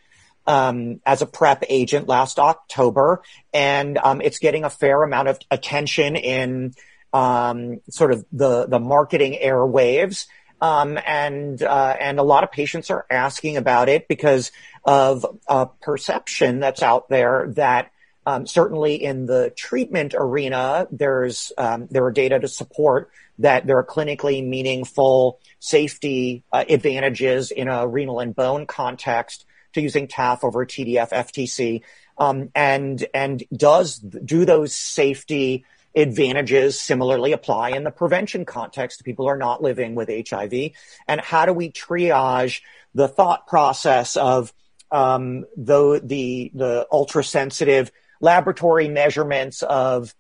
um, 0.48 1.02
as 1.06 1.22
a 1.22 1.26
PrEP 1.26 1.64
agent 1.70 2.08
last 2.08 2.38
October, 2.40 3.24
and 3.54 3.98
um, 3.98 4.22
it's 4.22 4.38
getting 4.38 4.64
a 4.64 4.70
fair 4.70 5.04
amount 5.04 5.28
of 5.28 5.40
attention 5.50 6.16
in 6.16 6.74
um, 7.14 7.82
sort 7.90 8.12
of 8.12 8.26
the 8.32 8.68
the 8.68 8.80
marketing 8.80 9.40
airwaves. 9.42 10.28
Um, 10.62 10.98
and 11.06 11.62
uh, 11.62 11.96
and 12.00 12.18
a 12.18 12.24
lot 12.24 12.44
of 12.44 12.52
patients 12.52 12.90
are 12.90 13.06
asking 13.10 13.58
about 13.58 13.90
it 13.90 14.08
because 14.08 14.52
of 14.86 15.26
a 15.48 15.66
perception 15.66 16.60
that's 16.60 16.82
out 16.82 17.10
there 17.10 17.52
that 17.56 17.92
um, 18.26 18.48
certainly 18.48 18.96
in 18.96 19.26
the 19.26 19.54
treatment 19.56 20.16
arena, 20.18 20.88
there's 20.92 21.52
um, 21.58 21.88
there 21.92 22.06
are 22.06 22.12
data 22.12 22.40
to 22.40 22.48
support 22.48 23.12
that 23.40 23.68
there 23.68 23.78
are 23.78 23.86
clinically 23.86 24.46
meaningful 24.46 25.40
safety 25.60 26.44
uh, 26.52 26.64
advantages 26.68 27.52
in 27.52 27.68
a 27.68 27.88
renal 27.88 28.20
and 28.20 28.36
bone 28.36 28.66
context 28.66 29.46
to 29.74 29.82
using 29.82 30.08
TAF 30.08 30.44
over 30.44 30.66
TDF 30.66 31.10
FTC? 31.12 31.82
Um, 32.18 32.50
and 32.56 33.06
and 33.14 33.44
does 33.56 34.00
do 34.00 34.46
those 34.46 34.74
safety 34.74 35.66
advantages 35.96 36.80
similarly 36.80 37.32
apply 37.32 37.72
in 37.72 37.84
the 37.84 37.92
prevention 37.92 38.46
context? 38.46 39.00
To 39.00 39.04
people 39.04 39.28
are 39.28 39.38
not 39.38 39.62
living 39.62 39.96
with 39.96 40.10
HIV, 40.10 40.72
and 41.08 41.22
how 41.22 41.46
do 41.46 41.54
we 41.54 41.72
triage 41.72 42.62
the 42.94 43.08
thought 43.08 43.48
process 43.48 44.16
of 44.16 44.54
um, 44.92 45.46
the 45.58 46.02
the 46.04 46.88
ultra 46.92 47.24
sensitive 47.24 47.92
laboratory 48.22 48.88
measurements 48.88 49.64
of 49.64 50.14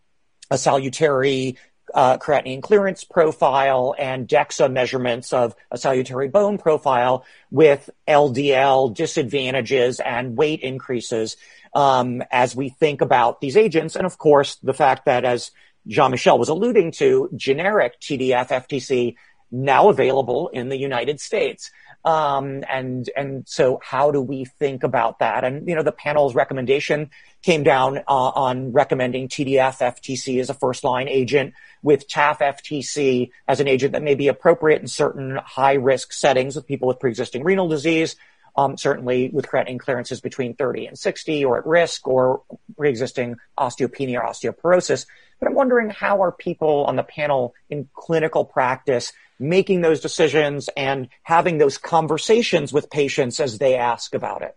a 0.51 0.57
salutary 0.57 1.57
uh, 1.93 2.17
creatinine 2.17 2.61
clearance 2.61 3.03
profile 3.03 3.95
and 3.97 4.27
DEXA 4.27 4.71
measurements 4.71 5.33
of 5.33 5.55
a 5.71 5.77
salutary 5.77 6.27
bone 6.27 6.57
profile 6.57 7.25
with 7.51 7.89
LDL 8.07 8.93
disadvantages 8.93 9.99
and 9.99 10.35
weight 10.35 10.61
increases 10.61 11.37
um, 11.73 12.23
as 12.31 12.55
we 12.55 12.69
think 12.69 13.01
about 13.01 13.39
these 13.39 13.55
agents. 13.55 13.95
And 13.95 14.05
of 14.05 14.17
course, 14.17 14.55
the 14.63 14.73
fact 14.73 15.05
that 15.05 15.25
as 15.25 15.51
Jean-Michel 15.87 16.39
was 16.39 16.49
alluding 16.49 16.91
to, 16.93 17.29
generic 17.35 17.99
TDF 17.99 18.49
FTC 18.49 19.15
now 19.51 19.89
available 19.89 20.49
in 20.49 20.69
the 20.69 20.77
United 20.77 21.19
States. 21.19 21.71
Um, 22.03 22.63
and 22.69 23.09
and 23.15 23.47
so 23.47 23.79
how 23.83 24.11
do 24.11 24.21
we 24.21 24.45
think 24.45 24.83
about 24.83 25.19
that? 25.19 25.43
And 25.43 25.67
you 25.67 25.75
know, 25.75 25.83
the 25.83 25.91
panel's 25.91 26.35
recommendation 26.35 27.09
came 27.45 27.61
down 27.61 27.99
uh, 27.99 28.01
on 28.07 28.71
recommending 28.71 29.27
TDF 29.27 29.77
FTC 29.79 30.39
as 30.39 30.49
a 30.49 30.55
first 30.55 30.83
line 30.83 31.07
agent 31.07 31.53
with 31.83 32.09
TAF 32.09 32.39
FTC 32.39 33.29
as 33.47 33.59
an 33.59 33.67
agent 33.67 33.93
that 33.93 34.01
may 34.01 34.15
be 34.15 34.29
appropriate 34.29 34.81
in 34.81 34.87
certain 34.87 35.37
high 35.45 35.75
risk 35.75 36.11
settings 36.11 36.55
with 36.55 36.65
people 36.65 36.87
with 36.87 36.99
pre-existing 36.99 37.43
renal 37.43 37.67
disease. 37.67 38.15
Um, 38.57 38.77
certainly 38.77 39.29
with 39.33 39.47
creatinine 39.47 39.79
clearances 39.79 40.21
between 40.21 40.55
30 40.55 40.87
and 40.87 40.97
60 40.97 41.43
or 41.43 41.57
at 41.57 41.65
risk 41.65 42.07
or 42.07 42.41
pre-existing 42.77 43.35
osteopenia 43.59 44.17
or 44.17 44.23
osteoporosis. 44.23 45.05
But 45.39 45.49
I'm 45.49 45.55
wondering 45.55 45.89
how 45.89 46.23
are 46.23 46.31
people 46.31 46.85
on 46.85 46.95
the 46.95 47.03
panel 47.03 47.53
in 47.69 47.89
clinical 47.93 48.45
practice 48.45 49.11
making 49.39 49.81
those 49.81 49.99
decisions 49.99 50.69
and 50.77 51.09
having 51.21 51.57
those 51.57 51.77
conversations 51.77 52.71
with 52.71 52.89
patients 52.89 53.41
as 53.41 53.57
they 53.57 53.75
ask 53.75 54.15
about 54.15 54.41
it? 54.41 54.55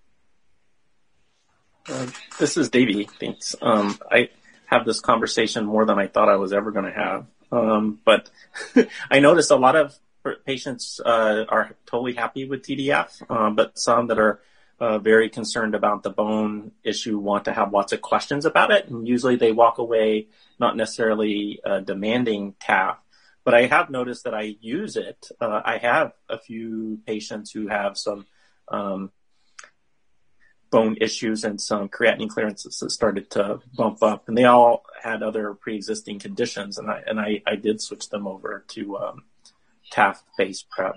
Uh, 1.91 2.07
this 2.39 2.59
is 2.59 2.69
Davey. 2.69 3.09
Thanks. 3.19 3.57
Um, 3.63 3.99
I 4.11 4.29
have 4.67 4.85
this 4.85 5.01
conversation 5.01 5.65
more 5.65 5.87
than 5.87 5.99
I 5.99 6.07
thought 6.07 6.29
I 6.29 6.37
was 6.37 6.53
ever 6.53 6.71
going 6.71 6.85
to 6.85 6.93
have. 6.93 7.27
Um, 7.51 7.99
but 8.05 8.29
I 9.11 9.21
noticed 9.21 9.51
a 9.51 9.57
lot 9.57 9.75
of 9.75 9.97
patients 10.45 11.01
uh, 11.05 11.45
are 11.49 11.75
totally 11.87 12.13
happy 12.13 12.47
with 12.47 12.63
TDF, 12.63 13.23
uh, 13.31 13.51
but 13.51 13.79
some 13.79 14.09
that 14.09 14.19
are 14.19 14.41
uh, 14.79 14.99
very 14.99 15.31
concerned 15.31 15.75
about 15.75 16.03
the 16.03 16.11
bone 16.11 16.73
issue 16.85 17.19
want 17.19 17.47
to 17.47 17.53
have 17.53 17.73
lots 17.73 17.95
of 17.95 18.03
questions 18.03 18.45
about 18.45 18.71
it. 18.71 18.89
And 18.89 19.09
usually 19.09 19.37
they 19.37 19.53
walk 19.53 19.79
away 19.79 20.29
not 20.61 20.77
necessarily 20.77 21.61
uh, 21.65 21.81
demanding 21.81 22.55
TAF, 22.63 22.97
but 23.45 23.55
I 23.55 23.67
have 23.67 23.89
noticed 23.89 24.25
that 24.25 24.35
I 24.35 24.57
use 24.61 24.97
it. 24.97 25.29
Uh, 25.41 25.63
I 25.65 25.79
have 25.79 26.13
a 26.29 26.39
few 26.39 27.01
patients 27.07 27.51
who 27.51 27.69
have 27.69 27.97
some 27.97 28.27
um, 28.69 29.11
bone 30.71 30.97
issues 31.01 31.45
and 31.45 31.61
some 31.61 31.89
creatinine 31.89 32.29
clearances 32.29 32.79
that 32.79 32.91
started 32.91 33.31
to 33.31 33.61
bump 33.75 34.03
up, 34.03 34.29
and 34.29 34.37
they 34.37 34.45
all 34.45 34.85
had 35.03 35.23
other 35.23 35.55
pre-existing 35.55 36.19
conditions, 36.19 36.79
and 36.79 36.91
I 36.91 37.03
and 37.07 37.19
I, 37.21 37.43
I 37.47 37.57
did 37.57 37.81
switch 37.81 38.09
them 38.09 38.27
over 38.27 38.65
to 38.69 38.99
um, 38.99 39.25
TAF-based 39.93 40.69
prep. 40.71 40.97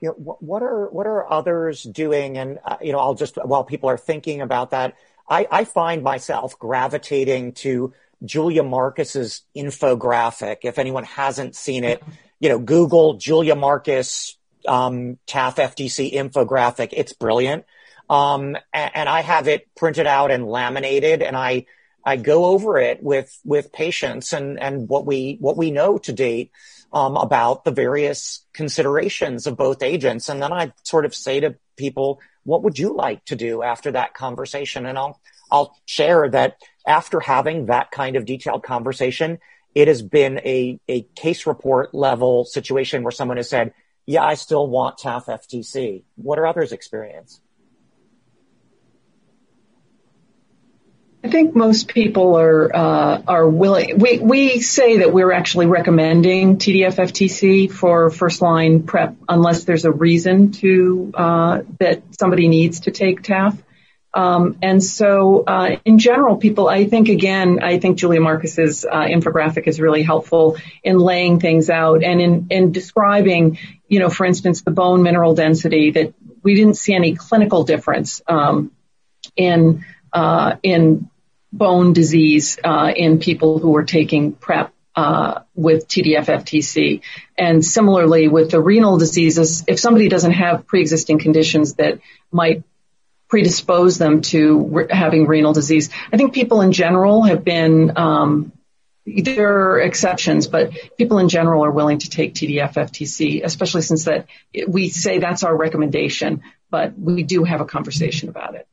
You 0.00 0.08
know, 0.08 0.36
what 0.40 0.62
are 0.62 0.88
what 0.90 1.06
are 1.06 1.30
others 1.30 1.82
doing? 1.82 2.38
And 2.38 2.58
uh, 2.64 2.78
you 2.80 2.92
know, 2.92 2.98
I'll 2.98 3.14
just 3.14 3.36
while 3.36 3.64
people 3.64 3.90
are 3.90 3.98
thinking 3.98 4.40
about 4.40 4.70
that, 4.70 4.94
I, 5.28 5.46
I 5.50 5.64
find 5.64 6.02
myself 6.02 6.58
gravitating 6.58 7.52
to 7.52 7.92
Julia 8.24 8.62
Marcus's 8.62 9.42
infographic. 9.56 10.58
If 10.62 10.78
anyone 10.78 11.04
hasn't 11.04 11.54
seen 11.54 11.84
it, 11.84 12.02
you 12.38 12.48
know, 12.48 12.58
Google 12.58 13.14
Julia 13.14 13.54
Marcus 13.54 14.36
um, 14.66 15.18
TAF 15.26 15.56
FTC 15.56 16.12
infographic. 16.12 16.90
It's 16.92 17.12
brilliant. 17.12 17.64
Um, 18.08 18.56
and, 18.72 18.90
and, 18.94 19.08
I 19.08 19.20
have 19.20 19.46
it 19.46 19.68
printed 19.76 20.06
out 20.06 20.32
and 20.32 20.44
laminated 20.44 21.22
and 21.22 21.36
I, 21.36 21.66
I 22.04 22.16
go 22.16 22.46
over 22.46 22.76
it 22.78 23.00
with, 23.00 23.38
with 23.44 23.72
patients 23.72 24.32
and, 24.32 24.58
and 24.58 24.88
what 24.88 25.06
we, 25.06 25.36
what 25.38 25.56
we 25.56 25.70
know 25.70 25.96
to 25.98 26.12
date, 26.12 26.50
um, 26.92 27.16
about 27.16 27.64
the 27.64 27.70
various 27.70 28.44
considerations 28.52 29.46
of 29.46 29.56
both 29.56 29.82
agents. 29.82 30.28
And 30.28 30.42
then 30.42 30.52
I 30.52 30.72
sort 30.82 31.04
of 31.04 31.14
say 31.14 31.38
to 31.38 31.54
people, 31.76 32.20
what 32.42 32.64
would 32.64 32.78
you 32.78 32.96
like 32.96 33.24
to 33.26 33.36
do 33.36 33.62
after 33.62 33.92
that 33.92 34.14
conversation? 34.14 34.86
And 34.86 34.98
I'll, 34.98 35.20
I'll 35.50 35.76
share 35.86 36.28
that 36.30 36.56
after 36.86 37.20
having 37.20 37.66
that 37.66 37.90
kind 37.90 38.16
of 38.16 38.24
detailed 38.24 38.64
conversation, 38.64 39.38
it 39.74 39.88
has 39.88 40.02
been 40.02 40.38
a, 40.38 40.80
a 40.88 41.02
case 41.14 41.46
report 41.46 41.94
level 41.94 42.44
situation 42.44 43.02
where 43.02 43.12
someone 43.12 43.36
has 43.36 43.48
said, 43.48 43.72
yeah, 44.06 44.24
I 44.24 44.34
still 44.34 44.66
want 44.66 44.98
TAF 44.98 45.26
FTC. 45.26 46.02
What 46.16 46.38
are 46.38 46.46
others' 46.46 46.72
experience? 46.72 47.40
I 51.22 51.28
think 51.28 51.54
most 51.54 51.88
people 51.88 52.36
are 52.36 52.74
uh, 52.74 53.22
are 53.28 53.46
willing. 53.46 53.98
We 53.98 54.18
we 54.18 54.60
say 54.60 54.98
that 54.98 55.12
we're 55.12 55.32
actually 55.32 55.66
recommending 55.66 56.56
TDF 56.56 56.96
FTC 56.96 57.70
for 57.70 58.08
first 58.08 58.40
line 58.40 58.84
prep 58.84 59.16
unless 59.28 59.64
there's 59.64 59.84
a 59.84 59.92
reason 59.92 60.52
to 60.52 61.12
uh, 61.12 61.62
that 61.78 62.02
somebody 62.18 62.48
needs 62.48 62.80
to 62.80 62.90
take 62.90 63.22
TAF. 63.22 63.58
Um, 64.12 64.56
and 64.60 64.82
so, 64.82 65.44
uh, 65.46 65.76
in 65.84 65.98
general, 65.98 66.36
people, 66.36 66.68
I 66.68 66.86
think 66.86 67.08
again, 67.08 67.60
I 67.62 67.78
think 67.78 67.98
Julia 67.98 68.20
Marcus's 68.20 68.84
uh, 68.84 69.02
infographic 69.02 69.68
is 69.68 69.80
really 69.80 70.02
helpful 70.02 70.56
in 70.82 70.98
laying 70.98 71.38
things 71.38 71.70
out 71.70 72.02
and 72.02 72.20
in, 72.20 72.46
in 72.50 72.72
describing, 72.72 73.58
you 73.88 74.00
know, 74.00 74.10
for 74.10 74.26
instance, 74.26 74.62
the 74.62 74.72
bone 74.72 75.02
mineral 75.02 75.34
density 75.34 75.92
that 75.92 76.14
we 76.42 76.54
didn't 76.54 76.74
see 76.74 76.94
any 76.94 77.14
clinical 77.14 77.64
difference 77.64 78.20
um, 78.26 78.72
in 79.36 79.84
uh, 80.12 80.56
in 80.62 81.08
bone 81.52 81.92
disease 81.92 82.58
uh, 82.64 82.92
in 82.94 83.18
people 83.18 83.58
who 83.58 83.70
were 83.70 83.84
taking 83.84 84.32
PrEP 84.32 84.72
uh, 84.96 85.40
with 85.54 85.88
TDF-FTC. 85.88 87.00
And 87.38 87.64
similarly 87.64 88.28
with 88.28 88.50
the 88.50 88.60
renal 88.60 88.98
diseases, 88.98 89.64
if 89.66 89.78
somebody 89.78 90.08
doesn't 90.08 90.32
have 90.32 90.66
pre-existing 90.66 91.18
conditions 91.18 91.74
that 91.74 92.00
might 92.32 92.62
predispose 93.30 93.96
them 93.96 94.20
to 94.20 94.58
re- 94.58 94.86
having 94.90 95.26
renal 95.26 95.52
disease. 95.52 95.88
I 96.12 96.16
think 96.16 96.34
people 96.34 96.60
in 96.60 96.72
general 96.72 97.22
have 97.22 97.44
been, 97.44 97.96
um, 97.96 98.52
there 99.06 99.70
are 99.70 99.80
exceptions, 99.80 100.48
but 100.48 100.72
people 100.98 101.18
in 101.18 101.28
general 101.28 101.64
are 101.64 101.70
willing 101.70 102.00
to 102.00 102.10
take 102.10 102.34
TDF 102.34 102.74
FTC, 102.74 103.42
especially 103.44 103.82
since 103.82 104.04
that 104.04 104.26
we 104.68 104.88
say 104.90 105.18
that's 105.18 105.44
our 105.44 105.56
recommendation, 105.56 106.42
but 106.70 106.98
we 106.98 107.22
do 107.22 107.44
have 107.44 107.60
a 107.60 107.64
conversation 107.64 108.28
about 108.28 108.56
it. 108.56 108.66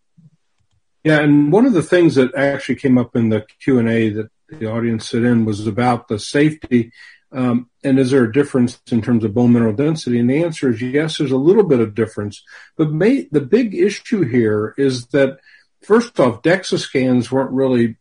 Yeah, 1.04 1.22
and 1.22 1.52
one 1.52 1.66
of 1.66 1.74
the 1.74 1.84
things 1.84 2.16
that 2.16 2.36
actually 2.36 2.76
came 2.76 2.98
up 2.98 3.16
in 3.16 3.30
the 3.30 3.46
Q 3.64 3.80
and 3.80 3.88
A 3.88 4.10
that 4.10 4.30
the 4.50 4.66
audience 4.66 5.10
sent 5.10 5.26
in 5.26 5.46
was 5.46 5.66
about 5.66 6.08
the 6.08 6.20
safety 6.20 6.92
um, 7.32 7.70
and 7.88 8.00
is 8.00 8.12
there 8.12 8.24
a 8.24 8.32
difference 8.32 8.80
in 8.92 9.02
terms 9.02 9.24
of 9.24 9.34
bone 9.34 9.54
mineral 9.54 9.74
density? 9.74 10.20
And 10.20 10.30
the 10.30 10.44
answer 10.44 10.70
is 10.70 10.82
yes, 10.82 11.18
there's 11.18 11.32
a 11.32 11.38
little 11.38 11.64
bit 11.64 11.80
of 11.80 11.96
difference. 11.96 12.44
But 12.76 12.92
may, 12.92 13.28
the 13.32 13.42
big 13.42 13.74
issue 13.74 14.24
here 14.24 14.74
is 14.78 15.08
that 15.08 15.40
first 15.82 16.20
off, 16.20 16.42
DEXA 16.42 16.80
scans 16.80 17.32
weren't 17.32 17.52
really 17.52 17.98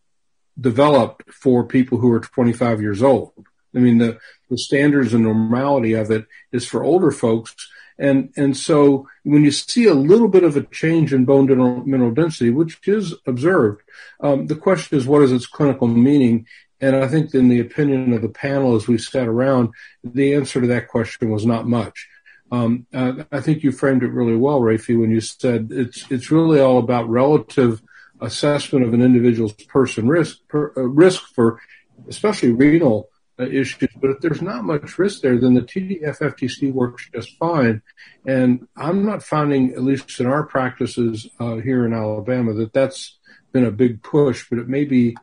developed 0.59 1.31
for 1.33 1.65
people 1.65 1.99
who 1.99 2.11
are 2.13 2.21
25 2.21 2.81
years 2.81 3.03
old. 3.03 3.33
I 3.75 3.79
mean, 3.79 3.99
the, 3.99 4.19
the 4.51 4.59
standards 4.59 5.15
and 5.15 5.23
normality 5.23 5.93
of 5.93 6.11
it 6.11 6.27
is 6.53 6.67
for 6.67 6.83
older 6.83 7.11
folks. 7.11 7.55
And, 7.99 8.33
and 8.37 8.57
so 8.57 9.09
when 9.25 9.45
you 9.45 9.51
see 9.51 9.87
a 9.87 9.95
little 9.95 10.29
bit 10.29 10.45
of 10.45 10.57
a 10.57 10.63
change 10.63 11.13
in 11.13 11.25
bone 11.25 11.47
mineral 11.89 12.11
density, 12.11 12.51
which 12.51 12.79
is 12.87 13.15
observed, 13.27 13.83
um, 14.21 14.47
the 14.47 14.57
question 14.57 14.99
is 14.99 15.07
what 15.07 15.23
is 15.23 15.33
its 15.33 15.47
clinical 15.47 15.89
meaning? 15.89 16.47
And 16.81 16.97
I 16.97 17.09
think 17.09 17.35
in 17.35 17.49
the 17.49 17.61
opinion 17.61 18.13
of 18.13 18.23
the 18.23 18.29
panel 18.29 18.77
as 18.77 18.87
we 18.87 18.99
sat 18.99 19.29
around, 19.29 19.71
the 20.05 20.35
answer 20.35 20.61
to 20.61 20.67
that 20.69 20.89
question 20.89 21.31
was 21.31 21.47
not 21.47 21.67
much. 21.67 22.09
Um, 22.53 22.87
uh, 22.95 23.25
I 23.33 23.41
think 23.41 23.63
you 23.63 23.73
framed 23.73 24.03
it 24.03 24.13
really 24.13 24.37
well, 24.37 24.61
Rafi, 24.61 24.99
when 24.99 25.11
you 25.11 25.21
said 25.21 25.69
it's 25.71 26.09
it's 26.11 26.31
really 26.31 26.61
all 26.61 26.79
about 26.79 27.09
relative 27.09 27.83
assessment 28.21 28.85
of 28.85 28.95
an 28.95 29.03
individual's 29.03 29.53
person 29.53 30.09
risk 30.09 30.39
per, 30.49 30.73
uh, 30.77 30.83
risk 30.83 31.23
for 31.35 31.61
especially 32.09 32.53
renal 32.53 33.09
uh, 33.39 33.47
issues. 33.47 33.89
But 34.01 34.11
if 34.11 34.21
there's 34.21 34.43
not 34.43 34.65
much 34.65 34.99
risk 34.99 35.23
there, 35.23 35.39
then 35.39 35.55
the 35.55 35.63
TDF-FTC 35.63 36.73
works 36.73 37.09
just 37.13 37.37
fine. 37.37 37.83
And 38.27 38.67
I'm 38.77 39.05
not 39.05 39.23
finding, 39.23 39.73
at 39.73 39.83
least 39.83 40.19
in 40.21 40.27
our 40.27 40.45
practices 40.45 41.29
uh, 41.41 41.57
here 41.57 41.85
in 41.85 41.93
Alabama, 41.93 42.55
that 42.55 42.73
that's 42.73 43.19
been 43.53 43.65
a 43.65 43.71
big 43.71 44.03
push. 44.03 44.47
But 44.49 44.59
it 44.59 44.69
may 44.69 44.85
be 44.85 45.17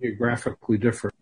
geographically 0.00 0.78
different. 0.78 1.14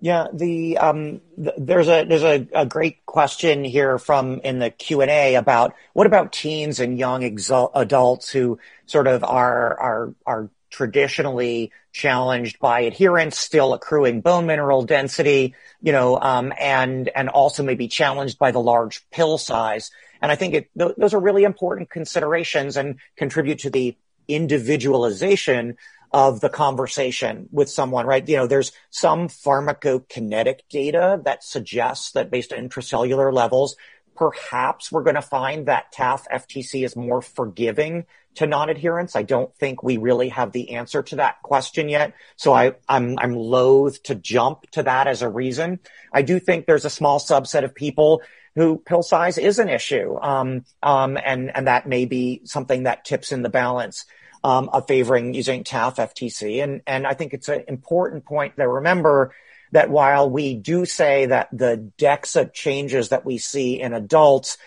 Yeah, 0.00 0.26
the 0.32 0.78
um, 0.78 1.20
th- 1.36 1.54
there's 1.56 1.86
a 1.86 2.04
there's 2.04 2.24
a, 2.24 2.48
a, 2.52 2.66
great 2.66 3.06
question 3.06 3.62
here 3.62 3.98
from 3.98 4.40
in 4.40 4.58
the 4.58 4.68
Q 4.68 5.00
and 5.00 5.10
A 5.10 5.36
about 5.36 5.74
what 5.92 6.08
about 6.08 6.32
teens 6.32 6.80
and 6.80 6.98
young 6.98 7.22
adults 7.22 8.28
who 8.28 8.58
sort 8.86 9.06
of 9.06 9.22
are 9.22 9.78
are 9.80 10.14
are 10.26 10.50
traditionally 10.70 11.70
challenged 11.92 12.58
by 12.58 12.80
adherence, 12.80 13.38
still 13.38 13.74
accruing 13.74 14.22
bone 14.22 14.46
mineral 14.46 14.82
density, 14.82 15.54
you 15.80 15.92
know, 15.92 16.18
um, 16.18 16.52
and 16.58 17.08
and 17.14 17.28
also 17.28 17.62
maybe 17.62 17.86
challenged 17.86 18.40
by 18.40 18.50
the 18.50 18.60
large 18.60 19.08
pill 19.10 19.38
size. 19.38 19.92
And 20.20 20.32
I 20.32 20.34
think 20.34 20.54
it, 20.54 20.70
th- 20.76 20.96
those 20.96 21.14
are 21.14 21.20
really 21.20 21.44
important 21.44 21.90
considerations 21.90 22.76
and 22.76 22.98
contribute 23.16 23.60
to 23.60 23.70
the 23.70 23.96
individualization 24.26 25.76
of 26.12 26.40
the 26.40 26.50
conversation 26.50 27.48
with 27.50 27.70
someone, 27.70 28.06
right? 28.06 28.28
You 28.28 28.36
know, 28.36 28.46
there's 28.46 28.72
some 28.90 29.28
pharmacokinetic 29.28 30.60
data 30.68 31.20
that 31.24 31.42
suggests 31.42 32.12
that 32.12 32.30
based 32.30 32.52
on 32.52 32.68
intracellular 32.68 33.32
levels, 33.32 33.76
perhaps 34.14 34.92
we're 34.92 35.04
going 35.04 35.16
to 35.16 35.22
find 35.22 35.66
that 35.66 35.92
TAF 35.92 36.24
FTC 36.32 36.84
is 36.84 36.96
more 36.96 37.22
forgiving 37.22 38.04
to 38.34 38.46
non-adherence. 38.46 39.16
I 39.16 39.22
don't 39.22 39.54
think 39.56 39.82
we 39.82 39.96
really 39.96 40.30
have 40.30 40.52
the 40.52 40.72
answer 40.72 41.02
to 41.02 41.16
that 41.16 41.42
question 41.42 41.88
yet. 41.88 42.14
So 42.36 42.52
I, 42.52 42.74
I'm, 42.88 43.18
I'm 43.18 43.34
loath 43.34 44.02
to 44.04 44.14
jump 44.14 44.70
to 44.72 44.82
that 44.82 45.06
as 45.06 45.22
a 45.22 45.28
reason. 45.28 45.80
I 46.12 46.22
do 46.22 46.38
think 46.38 46.66
there's 46.66 46.84
a 46.84 46.90
small 46.90 47.18
subset 47.18 47.64
of 47.64 47.74
people 47.74 48.22
who 48.54 48.78
pill 48.78 49.02
size 49.02 49.38
is 49.38 49.58
an 49.58 49.68
issue. 49.68 50.18
Um, 50.20 50.64
um, 50.82 51.18
and, 51.22 51.54
and 51.54 51.66
that 51.66 51.86
may 51.86 52.04
be 52.04 52.42
something 52.44 52.82
that 52.82 53.04
tips 53.04 53.32
in 53.32 53.42
the 53.42 53.48
balance. 53.48 54.04
Um, 54.44 54.70
of 54.70 54.88
favoring 54.88 55.34
using 55.34 55.62
TAF 55.62 55.98
FTC. 55.98 56.64
And, 56.64 56.80
and 56.84 57.06
I 57.06 57.14
think 57.14 57.32
it's 57.32 57.48
an 57.48 57.62
important 57.68 58.24
point 58.24 58.56
to 58.56 58.66
remember 58.66 59.32
that 59.70 59.88
while 59.88 60.28
we 60.28 60.54
do 60.54 60.84
say 60.84 61.26
that 61.26 61.48
the 61.52 61.92
DEXA 61.98 62.52
changes 62.52 63.10
that 63.10 63.24
we 63.24 63.38
see 63.38 63.80
in 63.80 63.92
adults 63.92 64.58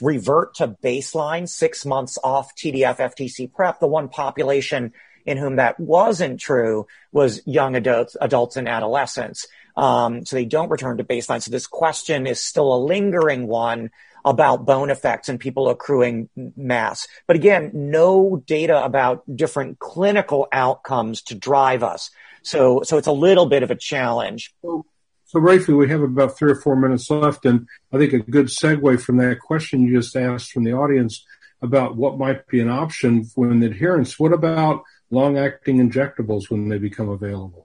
revert 0.00 0.54
to 0.54 0.68
baseline 0.68 1.48
six 1.48 1.86
months 1.86 2.18
off 2.22 2.54
TDF 2.56 2.98
FTC 2.98 3.52
prep, 3.52 3.78
the 3.78 3.86
one 3.86 4.08
population 4.08 4.92
in 5.26 5.38
whom 5.38 5.56
that 5.56 5.78
wasn't 5.78 6.40
true 6.40 6.86
was 7.12 7.40
young 7.46 7.76
adults, 7.76 8.16
adults 8.20 8.56
and 8.56 8.68
adolescents. 8.68 9.46
Um, 9.76 10.24
so 10.24 10.36
they 10.36 10.44
don't 10.44 10.70
return 10.70 10.98
to 10.98 11.04
baseline. 11.04 11.42
So 11.42 11.50
this 11.50 11.66
question 11.66 12.26
is 12.26 12.40
still 12.40 12.74
a 12.74 12.84
lingering 12.84 13.46
one 13.46 13.90
about 14.24 14.64
bone 14.64 14.90
effects 14.90 15.28
and 15.28 15.38
people 15.38 15.68
accruing 15.68 16.28
mass. 16.56 17.06
But 17.26 17.36
again, 17.36 17.70
no 17.74 18.42
data 18.46 18.82
about 18.82 19.22
different 19.34 19.78
clinical 19.78 20.48
outcomes 20.52 21.22
to 21.22 21.34
drive 21.34 21.82
us. 21.82 22.10
So, 22.42 22.82
so 22.82 22.98
it's 22.98 23.06
a 23.06 23.12
little 23.12 23.46
bit 23.46 23.62
of 23.62 23.70
a 23.70 23.76
challenge. 23.76 24.54
So, 24.62 25.40
Rafi, 25.40 25.76
we 25.76 25.88
have 25.88 26.02
about 26.02 26.36
three 26.36 26.52
or 26.52 26.56
four 26.56 26.76
minutes 26.76 27.10
left, 27.10 27.44
and 27.44 27.66
I 27.92 27.98
think 27.98 28.12
a 28.12 28.18
good 28.18 28.46
segue 28.46 29.00
from 29.00 29.16
that 29.16 29.40
question 29.40 29.82
you 29.82 29.98
just 29.98 30.14
asked 30.14 30.52
from 30.52 30.64
the 30.64 30.72
audience 30.72 31.24
about 31.60 31.96
what 31.96 32.18
might 32.18 32.46
be 32.46 32.60
an 32.60 32.68
option 32.68 33.24
when 33.34 33.62
adherence. 33.62 34.18
What 34.18 34.32
about 34.32 34.82
long-acting 35.10 35.78
injectables 35.78 36.50
when 36.50 36.68
they 36.68 36.78
become 36.78 37.08
available? 37.08 37.63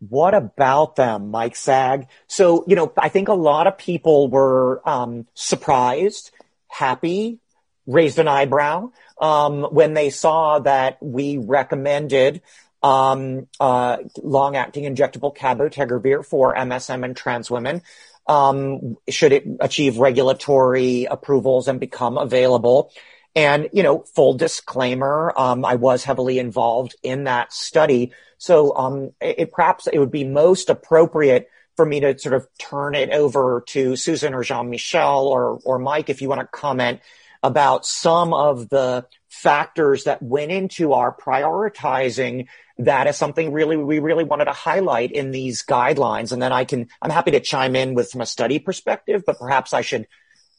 What 0.00 0.34
about 0.34 0.96
them, 0.96 1.30
Mike 1.30 1.54
Saag? 1.54 2.06
So, 2.28 2.64
you 2.68 2.76
know, 2.76 2.92
I 2.96 3.08
think 3.08 3.28
a 3.28 3.34
lot 3.34 3.66
of 3.66 3.78
people 3.78 4.28
were 4.28 4.80
um, 4.88 5.26
surprised, 5.34 6.30
happy, 6.68 7.40
raised 7.86 8.18
an 8.18 8.28
eyebrow 8.28 8.92
um, 9.20 9.62
when 9.62 9.94
they 9.94 10.10
saw 10.10 10.60
that 10.60 11.02
we 11.02 11.38
recommended 11.38 12.42
um, 12.82 13.48
uh, 13.58 13.96
long-acting 14.22 14.84
injectable 14.84 15.34
cabotegravir 15.34 16.24
for 16.24 16.54
MSM 16.54 17.04
and 17.04 17.16
trans 17.16 17.50
women. 17.50 17.82
Um, 18.26 18.98
should 19.08 19.32
it 19.32 19.44
achieve 19.58 19.96
regulatory 19.96 21.06
approvals 21.06 21.66
and 21.66 21.80
become 21.80 22.18
available? 22.18 22.92
And, 23.38 23.68
you 23.72 23.84
know, 23.84 24.00
full 24.00 24.34
disclaimer, 24.34 25.32
um, 25.36 25.64
I 25.64 25.76
was 25.76 26.02
heavily 26.02 26.40
involved 26.40 26.96
in 27.04 27.24
that 27.24 27.52
study. 27.52 28.10
So, 28.36 28.76
um, 28.76 29.12
it, 29.20 29.52
perhaps 29.52 29.86
it 29.86 29.96
would 30.00 30.10
be 30.10 30.24
most 30.24 30.70
appropriate 30.70 31.48
for 31.76 31.86
me 31.86 32.00
to 32.00 32.18
sort 32.18 32.34
of 32.34 32.48
turn 32.58 32.96
it 32.96 33.10
over 33.10 33.62
to 33.68 33.94
Susan 33.94 34.34
or 34.34 34.42
Jean-Michel 34.42 35.28
or, 35.28 35.60
or 35.64 35.78
Mike 35.78 36.10
if 36.10 36.20
you 36.20 36.28
want 36.28 36.40
to 36.40 36.48
comment 36.48 36.98
about 37.44 37.86
some 37.86 38.34
of 38.34 38.68
the 38.70 39.06
factors 39.28 40.02
that 40.02 40.20
went 40.20 40.50
into 40.50 40.92
our 40.94 41.14
prioritizing 41.14 42.48
that 42.78 43.06
as 43.06 43.16
something 43.16 43.52
really 43.52 43.76
we 43.76 44.00
really 44.00 44.24
wanted 44.24 44.46
to 44.46 44.52
highlight 44.52 45.12
in 45.12 45.30
these 45.30 45.62
guidelines. 45.62 46.32
And 46.32 46.42
then 46.42 46.52
I 46.52 46.64
can 46.64 46.88
I'm 47.00 47.10
happy 47.10 47.30
to 47.30 47.40
chime 47.40 47.76
in 47.76 47.94
with 47.94 48.10
from 48.10 48.20
a 48.20 48.26
study 48.26 48.58
perspective, 48.58 49.22
but 49.24 49.38
perhaps 49.38 49.72
I 49.72 49.82
should 49.82 50.08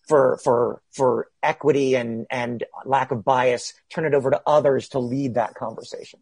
for 0.09 0.37
for 0.43 0.81
for 0.91 1.27
equity 1.41 1.95
and 1.95 2.25
and 2.31 2.63
lack 2.83 3.11
of 3.11 3.23
bias 3.23 3.73
turn 3.93 4.05
it 4.05 4.15
over 4.15 4.31
to 4.31 4.41
others 4.45 4.89
to 4.89 4.99
lead 4.99 5.35
that 5.35 5.53
conversation. 5.53 6.19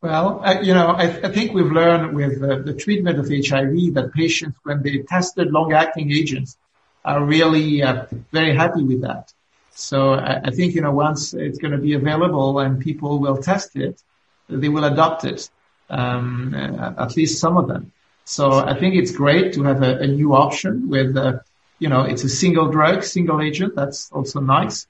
Well, 0.00 0.40
I, 0.42 0.60
you 0.60 0.74
know, 0.74 0.88
I, 0.88 1.04
I, 1.04 1.30
think 1.32 1.54
we've 1.54 1.72
learned 1.72 2.14
with 2.14 2.38
the, 2.38 2.56
the 2.58 2.74
treatment 2.74 3.18
of 3.18 3.26
HIV 3.26 3.94
that 3.94 4.10
patients, 4.14 4.58
when 4.62 4.82
they 4.82 4.98
tested 4.98 5.50
long-acting 5.50 6.12
agents, 6.12 6.58
are 7.06 7.24
really 7.24 7.82
uh, 7.82 8.04
very 8.30 8.54
happy 8.54 8.82
with 8.82 9.00
that. 9.00 9.32
So 9.70 10.12
I, 10.12 10.42
I, 10.44 10.50
think, 10.50 10.74
you 10.74 10.82
know, 10.82 10.92
once 10.92 11.32
it's 11.32 11.56
going 11.56 11.72
to 11.72 11.78
be 11.78 11.94
available 11.94 12.58
and 12.58 12.82
people 12.82 13.18
will 13.18 13.38
test 13.38 13.76
it, 13.76 14.02
they 14.50 14.68
will 14.68 14.84
adopt 14.84 15.24
it, 15.24 15.48
um, 15.88 16.54
at 16.54 17.16
least 17.16 17.40
some 17.40 17.56
of 17.56 17.66
them. 17.66 17.90
So 18.26 18.52
I 18.52 18.78
think 18.78 18.96
it's 18.96 19.10
great 19.10 19.54
to 19.54 19.62
have 19.62 19.82
a, 19.82 20.00
a 20.00 20.06
new 20.06 20.34
option 20.34 20.90
with, 20.90 21.16
uh, 21.16 21.38
you 21.78 21.88
know, 21.88 22.02
it's 22.02 22.24
a 22.24 22.28
single 22.28 22.70
drug, 22.70 23.02
single 23.02 23.40
agent. 23.40 23.74
That's 23.74 24.10
also 24.12 24.40
nice. 24.40 24.86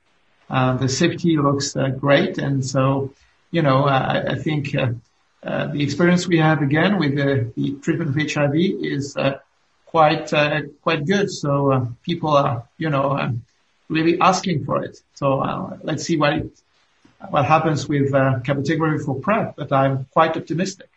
Uh, 0.50 0.76
the 0.76 0.88
safety 0.88 1.36
looks 1.36 1.74
uh, 1.76 1.88
great. 1.88 2.38
And 2.38 2.64
so, 2.64 3.12
you 3.50 3.62
know, 3.62 3.84
I, 3.84 4.32
I 4.32 4.34
think 4.36 4.74
uh, 4.74 4.88
uh, 5.42 5.66
the 5.68 5.82
experience 5.82 6.26
we 6.26 6.38
have 6.38 6.62
again 6.62 6.98
with 6.98 7.16
the, 7.16 7.52
the 7.56 7.74
treatment 7.82 8.10
of 8.10 8.32
HIV 8.32 8.54
is 8.54 9.16
uh, 9.16 9.38
quite 9.86 10.30
quite 10.82 11.06
good. 11.06 11.30
So 11.30 11.94
people 12.02 12.30
are, 12.30 12.68
you 12.78 12.90
know, 12.90 13.18
um, 13.18 13.42
really 13.88 14.20
asking 14.20 14.64
for 14.64 14.82
it. 14.84 15.00
So 15.14 15.40
uh, 15.40 15.78
let's 15.82 16.04
see 16.04 16.16
what 16.16 16.32
it, 16.34 16.50
what 17.30 17.44
happens 17.44 17.88
with 17.88 18.12
uh, 18.14 18.40
cabotegravir 18.40 19.04
for 19.04 19.20
PrEP, 19.20 19.56
but 19.56 19.72
I'm 19.72 20.06
quite 20.12 20.36
optimistic. 20.36 20.88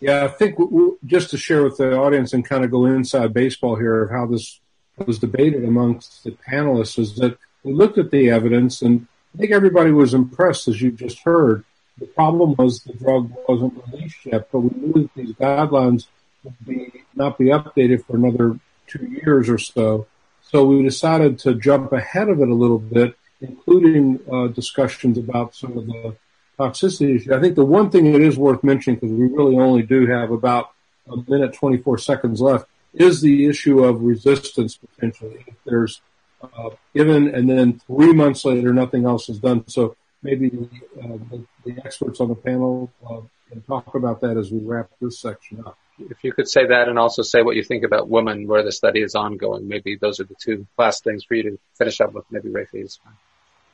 Yeah, 0.00 0.24
I 0.24 0.28
think 0.28 0.58
just 1.04 1.30
to 1.30 1.36
share 1.36 1.62
with 1.62 1.76
the 1.76 1.96
audience 1.96 2.32
and 2.32 2.44
kind 2.44 2.64
of 2.64 2.70
go 2.70 2.86
inside 2.86 3.34
baseball 3.34 3.76
here 3.76 4.04
of 4.04 4.10
how 4.10 4.26
this 4.26 4.60
was 4.96 5.18
debated 5.18 5.64
amongst 5.64 6.24
the 6.24 6.30
panelists 6.50 6.98
is 6.98 7.16
that 7.16 7.38
we 7.62 7.72
looked 7.72 7.98
at 7.98 8.10
the 8.10 8.30
evidence 8.30 8.80
and 8.80 9.06
I 9.34 9.38
think 9.38 9.52
everybody 9.52 9.92
was 9.92 10.14
impressed 10.14 10.68
as 10.68 10.80
you 10.80 10.90
just 10.90 11.20
heard. 11.20 11.64
The 11.98 12.06
problem 12.06 12.54
was 12.56 12.82
the 12.82 12.94
drug 12.94 13.30
wasn't 13.46 13.74
released 13.86 14.24
yet, 14.24 14.48
but 14.50 14.60
we 14.60 14.70
knew 14.80 14.92
that 14.94 15.14
these 15.14 15.32
guidelines 15.34 16.06
would 16.44 16.54
be 16.66 17.04
not 17.14 17.36
be 17.36 17.46
updated 17.46 18.04
for 18.06 18.16
another 18.16 18.58
two 18.86 19.04
years 19.04 19.48
or 19.50 19.58
so. 19.58 20.06
So 20.42 20.64
we 20.64 20.82
decided 20.82 21.38
to 21.40 21.54
jump 21.54 21.92
ahead 21.92 22.28
of 22.28 22.40
it 22.40 22.48
a 22.48 22.54
little 22.54 22.78
bit, 22.78 23.16
including 23.40 24.18
uh, 24.32 24.48
discussions 24.48 25.18
about 25.18 25.54
some 25.54 25.76
of 25.76 25.86
the 25.86 26.16
toxicity 26.60 27.16
issues. 27.16 27.32
I 27.32 27.40
think 27.40 27.54
the 27.54 27.64
one 27.64 27.90
thing 27.90 28.06
it 28.06 28.20
is 28.20 28.36
worth 28.36 28.62
mentioning, 28.62 28.98
because 28.98 29.14
we 29.16 29.26
really 29.26 29.56
only 29.56 29.82
do 29.82 30.06
have 30.06 30.30
about 30.30 30.72
a 31.10 31.16
minute 31.30 31.54
24 31.54 31.98
seconds 31.98 32.40
left, 32.40 32.66
is 32.92 33.22
the 33.22 33.46
issue 33.46 33.84
of 33.84 34.02
resistance 34.02 34.76
potentially. 34.76 35.44
If 35.46 35.54
there's 35.64 36.02
uh, 36.42 36.70
given 36.94 37.34
and 37.34 37.48
then 37.48 37.80
three 37.86 38.12
months 38.12 38.44
later 38.44 38.72
nothing 38.72 39.04
else 39.06 39.28
is 39.28 39.38
done. 39.38 39.66
So 39.68 39.96
maybe 40.22 40.50
the, 40.50 40.68
uh, 41.00 41.18
the, 41.30 41.46
the 41.64 41.84
experts 41.84 42.20
on 42.20 42.28
the 42.28 42.34
panel 42.34 42.90
uh, 43.08 43.20
can 43.48 43.62
talk 43.62 43.94
about 43.94 44.20
that 44.20 44.36
as 44.36 44.50
we 44.50 44.58
wrap 44.58 44.90
this 45.00 45.18
section 45.18 45.62
up 45.66 45.78
if 46.08 46.24
you 46.24 46.32
could 46.32 46.48
say 46.48 46.66
that 46.66 46.88
and 46.88 46.98
also 46.98 47.22
say 47.22 47.42
what 47.42 47.56
you 47.56 47.62
think 47.62 47.84
about 47.84 48.08
women 48.08 48.46
where 48.46 48.62
the 48.62 48.72
study 48.72 49.02
is 49.02 49.14
ongoing. 49.14 49.68
Maybe 49.68 49.96
those 49.96 50.20
are 50.20 50.24
the 50.24 50.34
two 50.34 50.66
last 50.78 51.04
things 51.04 51.24
for 51.24 51.34
you 51.34 51.42
to 51.42 51.58
finish 51.76 52.00
up 52.00 52.12
with. 52.12 52.24
Maybe 52.30 52.48
Rafi 52.48 52.84
is 52.84 52.98
fine. 53.02 53.12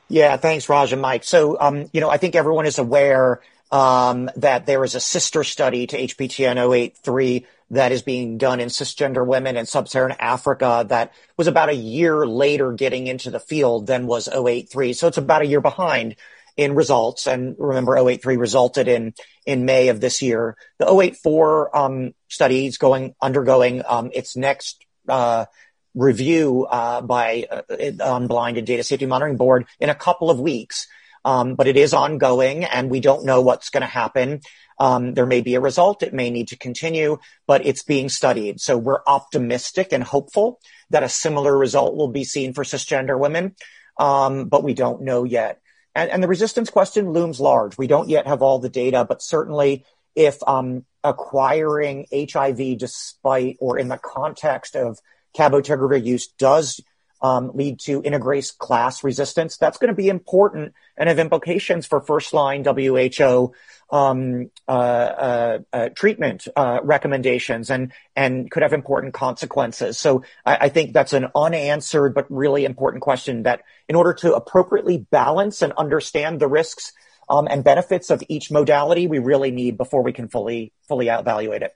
Yeah, 0.09 0.37
thanks, 0.37 0.69
Raj 0.69 0.93
and 0.93 1.01
Mike. 1.01 1.23
So, 1.23 1.59
um, 1.59 1.89
you 1.91 2.01
know, 2.01 2.09
I 2.09 2.17
think 2.17 2.35
everyone 2.35 2.65
is 2.65 2.77
aware 2.77 3.41
um, 3.71 4.29
that 4.37 4.65
there 4.65 4.83
is 4.83 4.95
a 4.95 4.99
sister 4.99 5.43
study 5.43 5.87
to 5.87 5.97
HPTN 5.97 6.71
083 6.73 7.45
that 7.71 7.91
is 7.91 8.01
being 8.01 8.37
done 8.37 8.61
in 8.61 8.69
cisgender 8.69 9.25
women 9.25 9.57
in 9.57 9.65
sub-Saharan 9.65 10.15
Africa 10.19 10.85
that 10.87 11.11
was 11.35 11.47
about 11.47 11.67
a 11.67 11.75
year 11.75 12.25
later 12.25 12.71
getting 12.71 13.07
into 13.07 13.29
the 13.29 13.41
field 13.41 13.87
than 13.87 14.07
was 14.07 14.29
083. 14.29 14.93
So 14.93 15.07
it's 15.07 15.17
about 15.17 15.41
a 15.41 15.47
year 15.47 15.59
behind 15.59 16.15
in 16.55 16.75
results. 16.75 17.27
And 17.27 17.55
remember, 17.59 17.97
083 17.97 18.37
resulted 18.37 18.87
in 18.87 19.13
in 19.45 19.65
May 19.65 19.89
of 19.89 19.99
this 19.99 20.21
year. 20.21 20.55
The 20.77 20.89
084 20.89 21.77
um, 21.77 22.13
study 22.29 22.65
is 22.65 22.77
going 22.77 23.15
undergoing 23.21 23.83
um, 23.85 24.11
its 24.13 24.37
next 24.37 24.83
uh, 25.09 25.45
review 25.95 26.65
uh, 26.69 27.01
by 27.01 27.45
uh, 27.49 27.61
Unblinded 27.99 28.65
Data 28.65 28.83
Safety 28.83 29.05
Monitoring 29.05 29.37
Board 29.37 29.65
in 29.79 29.89
a 29.89 29.95
couple 29.95 30.29
of 30.29 30.39
weeks. 30.39 30.87
Um, 31.25 31.55
but 31.55 31.67
it 31.67 31.75
is 31.75 31.93
ongoing, 31.93 32.63
and 32.63 32.89
we 32.89 33.01
don't 33.01 33.25
know 33.25 33.41
what's 33.41 33.69
going 33.69 33.81
to 33.81 33.87
happen. 33.87 34.39
Um, 34.79 35.13
there 35.13 35.25
may 35.25 35.41
be 35.41 35.55
a 35.55 35.59
result; 35.59 36.03
it 36.03 36.13
may 36.13 36.29
need 36.29 36.49
to 36.49 36.57
continue, 36.57 37.17
but 37.47 37.65
it's 37.65 37.83
being 37.83 38.07
studied. 38.07 38.61
So 38.61 38.77
we're 38.77 39.01
optimistic 39.05 39.91
and 39.91 40.03
hopeful 40.03 40.59
that 40.89 41.03
a 41.03 41.09
similar 41.09 41.57
result 41.57 41.95
will 41.95 42.07
be 42.07 42.23
seen 42.23 42.53
for 42.53 42.63
cisgender 42.63 43.19
women, 43.19 43.55
um, 43.99 44.45
but 44.45 44.63
we 44.63 44.73
don't 44.73 45.01
know 45.01 45.25
yet. 45.25 45.59
And, 45.95 46.11
and 46.11 46.23
the 46.23 46.27
resistance 46.27 46.69
question 46.69 47.11
looms 47.11 47.39
large. 47.39 47.77
We 47.77 47.87
don't 47.87 48.07
yet 48.07 48.27
have 48.27 48.41
all 48.41 48.59
the 48.59 48.69
data, 48.69 49.03
but 49.03 49.21
certainly 49.21 49.83
if 50.15 50.37
um, 50.47 50.85
acquiring 51.03 52.05
HIV 52.11 52.77
despite 52.77 53.57
or 53.59 53.77
in 53.77 53.87
the 53.87 53.97
context 53.97 54.75
of 54.75 54.99
cabotegravir 55.37 56.03
use 56.03 56.27
does 56.27 56.81
um, 57.21 57.51
lead 57.53 57.79
to 57.81 58.01
integrase 58.01 58.55
class 58.55 59.03
resistance. 59.03 59.57
That's 59.57 59.77
going 59.77 59.89
to 59.89 59.95
be 59.95 60.09
important 60.09 60.73
and 60.95 61.09
have 61.09 61.19
implications 61.19 61.85
for 61.85 62.01
first 62.01 62.33
line 62.33 62.63
WHO 62.63 63.53
um, 63.89 64.51
uh, 64.67 64.71
uh, 64.71 65.59
uh, 65.71 65.89
treatment 65.89 66.47
uh, 66.55 66.79
recommendations 66.83 67.69
and 67.69 67.93
and 68.15 68.51
could 68.51 68.63
have 68.63 68.73
important 68.73 69.13
consequences. 69.13 69.97
So 69.97 70.23
I, 70.45 70.57
I, 70.61 70.69
think 70.69 70.91
that's 70.91 71.13
an 71.13 71.27
unanswered 71.33 72.13
but 72.13 72.25
really 72.29 72.65
important 72.65 73.01
question. 73.01 73.43
That 73.43 73.61
in 73.87 73.95
order 73.95 74.13
to 74.15 74.33
appropriately 74.35 74.97
balance 74.97 75.61
and 75.61 75.71
understand 75.77 76.41
the 76.41 76.49
risks 76.49 76.91
um, 77.29 77.47
and 77.49 77.63
benefits 77.63 78.09
of 78.09 78.21
each 78.27 78.51
modality, 78.51 79.07
we 79.07 79.19
really 79.19 79.51
need 79.51 79.77
before 79.77 80.03
we 80.03 80.11
can 80.11 80.27
fully 80.27 80.73
fully 80.87 81.07
evaluate 81.07 81.61
it. 81.61 81.73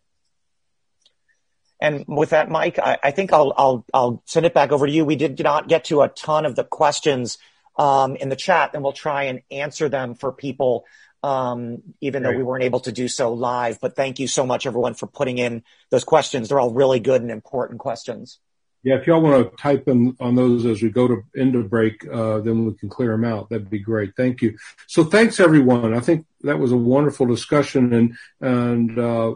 And 1.81 2.05
with 2.07 2.29
that, 2.29 2.49
Mike, 2.49 2.77
I, 2.77 2.99
I 3.03 3.11
think 3.11 3.33
I'll, 3.33 3.53
I'll, 3.57 3.85
I'll 3.91 4.23
send 4.25 4.45
it 4.45 4.53
back 4.53 4.71
over 4.71 4.85
to 4.85 4.91
you. 4.91 5.03
We 5.03 5.15
did 5.15 5.39
not 5.39 5.67
get 5.67 5.85
to 5.85 6.03
a 6.03 6.09
ton 6.09 6.45
of 6.45 6.55
the 6.55 6.63
questions 6.63 7.39
um, 7.75 8.15
in 8.15 8.29
the 8.29 8.35
chat, 8.35 8.71
and 8.73 8.83
we'll 8.83 8.93
try 8.93 9.23
and 9.23 9.41
answer 9.49 9.89
them 9.89 10.13
for 10.13 10.31
people, 10.31 10.85
um, 11.23 11.81
even 11.99 12.21
though 12.21 12.31
we 12.31 12.43
weren't 12.43 12.63
able 12.63 12.81
to 12.81 12.91
do 12.91 13.07
so 13.07 13.33
live. 13.33 13.79
But 13.81 13.95
thank 13.95 14.19
you 14.19 14.27
so 14.27 14.45
much, 14.45 14.67
everyone, 14.67 14.93
for 14.93 15.07
putting 15.07 15.39
in 15.39 15.63
those 15.89 16.03
questions. 16.03 16.49
They're 16.49 16.59
all 16.59 16.73
really 16.73 16.99
good 16.99 17.21
and 17.21 17.31
important 17.31 17.79
questions. 17.79 18.39
Yeah, 18.83 18.95
if 18.95 19.05
y'all 19.05 19.21
want 19.21 19.51
to 19.51 19.57
type 19.57 19.87
in 19.87 20.17
on 20.19 20.33
those 20.33 20.65
as 20.65 20.81
we 20.81 20.89
go 20.89 21.07
to 21.07 21.23
into 21.35 21.63
break, 21.63 22.03
uh, 22.07 22.39
then 22.39 22.65
we 22.65 22.73
can 22.73 22.89
clear 22.89 23.11
them 23.11 23.23
out. 23.23 23.49
That'd 23.49 23.69
be 23.69 23.77
great. 23.77 24.15
Thank 24.17 24.41
you. 24.41 24.57
So 24.87 25.03
thanks 25.03 25.39
everyone. 25.39 25.93
I 25.93 25.99
think 25.99 26.25
that 26.41 26.57
was 26.57 26.71
a 26.71 26.77
wonderful 26.77 27.27
discussion, 27.27 27.93
and 27.93 28.17
and 28.41 28.97
uh, 28.97 29.35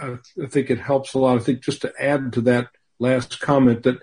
I, 0.00 0.18
think 0.48 0.70
it 0.70 0.78
helps 0.78 1.14
a 1.14 1.18
lot. 1.18 1.36
I 1.36 1.40
think 1.40 1.62
just 1.62 1.82
to 1.82 1.92
add 2.00 2.32
to 2.34 2.40
that 2.42 2.68
last 2.98 3.40
comment 3.40 3.82
that 3.84 3.98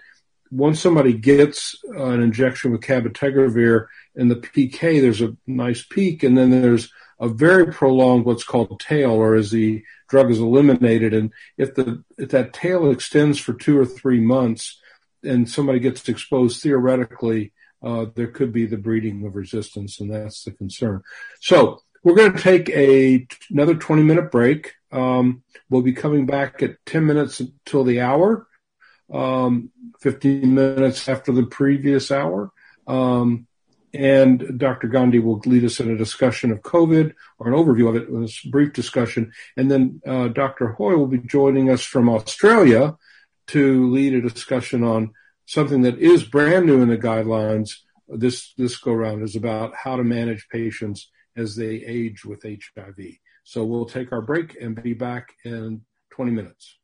once 0.51 0.79
somebody 0.79 1.13
gets 1.13 1.77
an 1.83 2.21
injection 2.21 2.71
with 2.71 2.81
cabotegravir 2.81 3.87
in 4.15 4.27
the 4.27 4.35
PK, 4.35 5.01
there's 5.01 5.21
a 5.21 5.35
nice 5.47 5.83
peak, 5.83 6.23
and 6.23 6.37
then 6.37 6.49
there's 6.51 6.91
a 7.19 7.27
very 7.27 7.71
prolonged 7.71 8.25
what's 8.25 8.43
called 8.43 8.79
tail, 8.79 9.11
or 9.11 9.35
as 9.35 9.51
the 9.51 9.83
drug 10.09 10.29
is 10.29 10.39
eliminated. 10.39 11.13
And 11.13 11.31
if 11.57 11.73
the 11.73 12.03
if 12.17 12.29
that 12.29 12.53
tail 12.53 12.91
extends 12.91 13.39
for 13.39 13.53
two 13.53 13.79
or 13.79 13.85
three 13.85 14.19
months, 14.19 14.79
and 15.23 15.49
somebody 15.49 15.79
gets 15.79 16.07
exposed, 16.07 16.61
theoretically, 16.61 17.53
uh, 17.81 18.05
there 18.13 18.27
could 18.27 18.51
be 18.51 18.65
the 18.65 18.77
breeding 18.77 19.25
of 19.25 19.35
resistance, 19.35 19.99
and 19.99 20.13
that's 20.13 20.43
the 20.43 20.51
concern. 20.51 21.01
So 21.41 21.81
we're 22.03 22.15
going 22.15 22.33
to 22.33 22.41
take 22.41 22.69
a 22.69 23.25
another 23.49 23.75
20 23.75 24.03
minute 24.03 24.31
break. 24.31 24.73
Um, 24.93 25.43
we'll 25.69 25.81
be 25.81 25.93
coming 25.93 26.25
back 26.25 26.61
at 26.61 26.77
10 26.85 27.05
minutes 27.05 27.39
until 27.39 27.83
the 27.83 28.01
hour, 28.01 28.47
um, 29.11 29.71
15 30.01 30.53
minutes 30.53 31.07
after 31.09 31.31
the 31.31 31.45
previous 31.45 32.11
hour. 32.11 32.51
Um, 32.87 33.47
and 33.93 34.57
Dr. 34.57 34.87
Gandhi 34.87 35.19
will 35.19 35.39
lead 35.45 35.65
us 35.65 35.79
in 35.79 35.89
a 35.89 35.97
discussion 35.97 36.51
of 36.51 36.61
COVID 36.61 37.13
or 37.37 37.47
an 37.47 37.53
overview 37.53 37.89
of 37.89 37.95
it, 37.95 38.09
a 38.09 38.49
brief 38.49 38.73
discussion. 38.73 39.31
And 39.55 39.69
then 39.69 40.01
uh, 40.05 40.29
Dr. 40.29 40.69
Hoy 40.69 40.95
will 40.95 41.07
be 41.07 41.19
joining 41.19 41.69
us 41.69 41.83
from 41.83 42.09
Australia 42.09 42.97
to 43.47 43.91
lead 43.91 44.13
a 44.13 44.21
discussion 44.21 44.83
on 44.83 45.11
something 45.45 45.81
that 45.81 45.99
is 45.99 46.23
brand 46.23 46.65
new 46.65 46.81
in 46.81 46.89
the 46.89 46.97
guidelines 46.97 47.73
this 48.07 48.53
this 48.57 48.77
go 48.77 48.93
round 48.93 49.23
is 49.23 49.35
about 49.35 49.73
how 49.75 49.95
to 49.95 50.03
manage 50.03 50.47
patients 50.49 51.09
as 51.35 51.55
they 51.55 51.75
age 51.75 52.25
with 52.25 52.43
HIV. 52.43 53.17
So 53.43 53.63
we'll 53.63 53.85
take 53.85 54.11
our 54.11 54.21
break 54.21 54.57
and 54.61 54.81
be 54.81 54.93
back 54.93 55.33
in 55.43 55.81
20 56.11 56.31
minutes. 56.31 56.79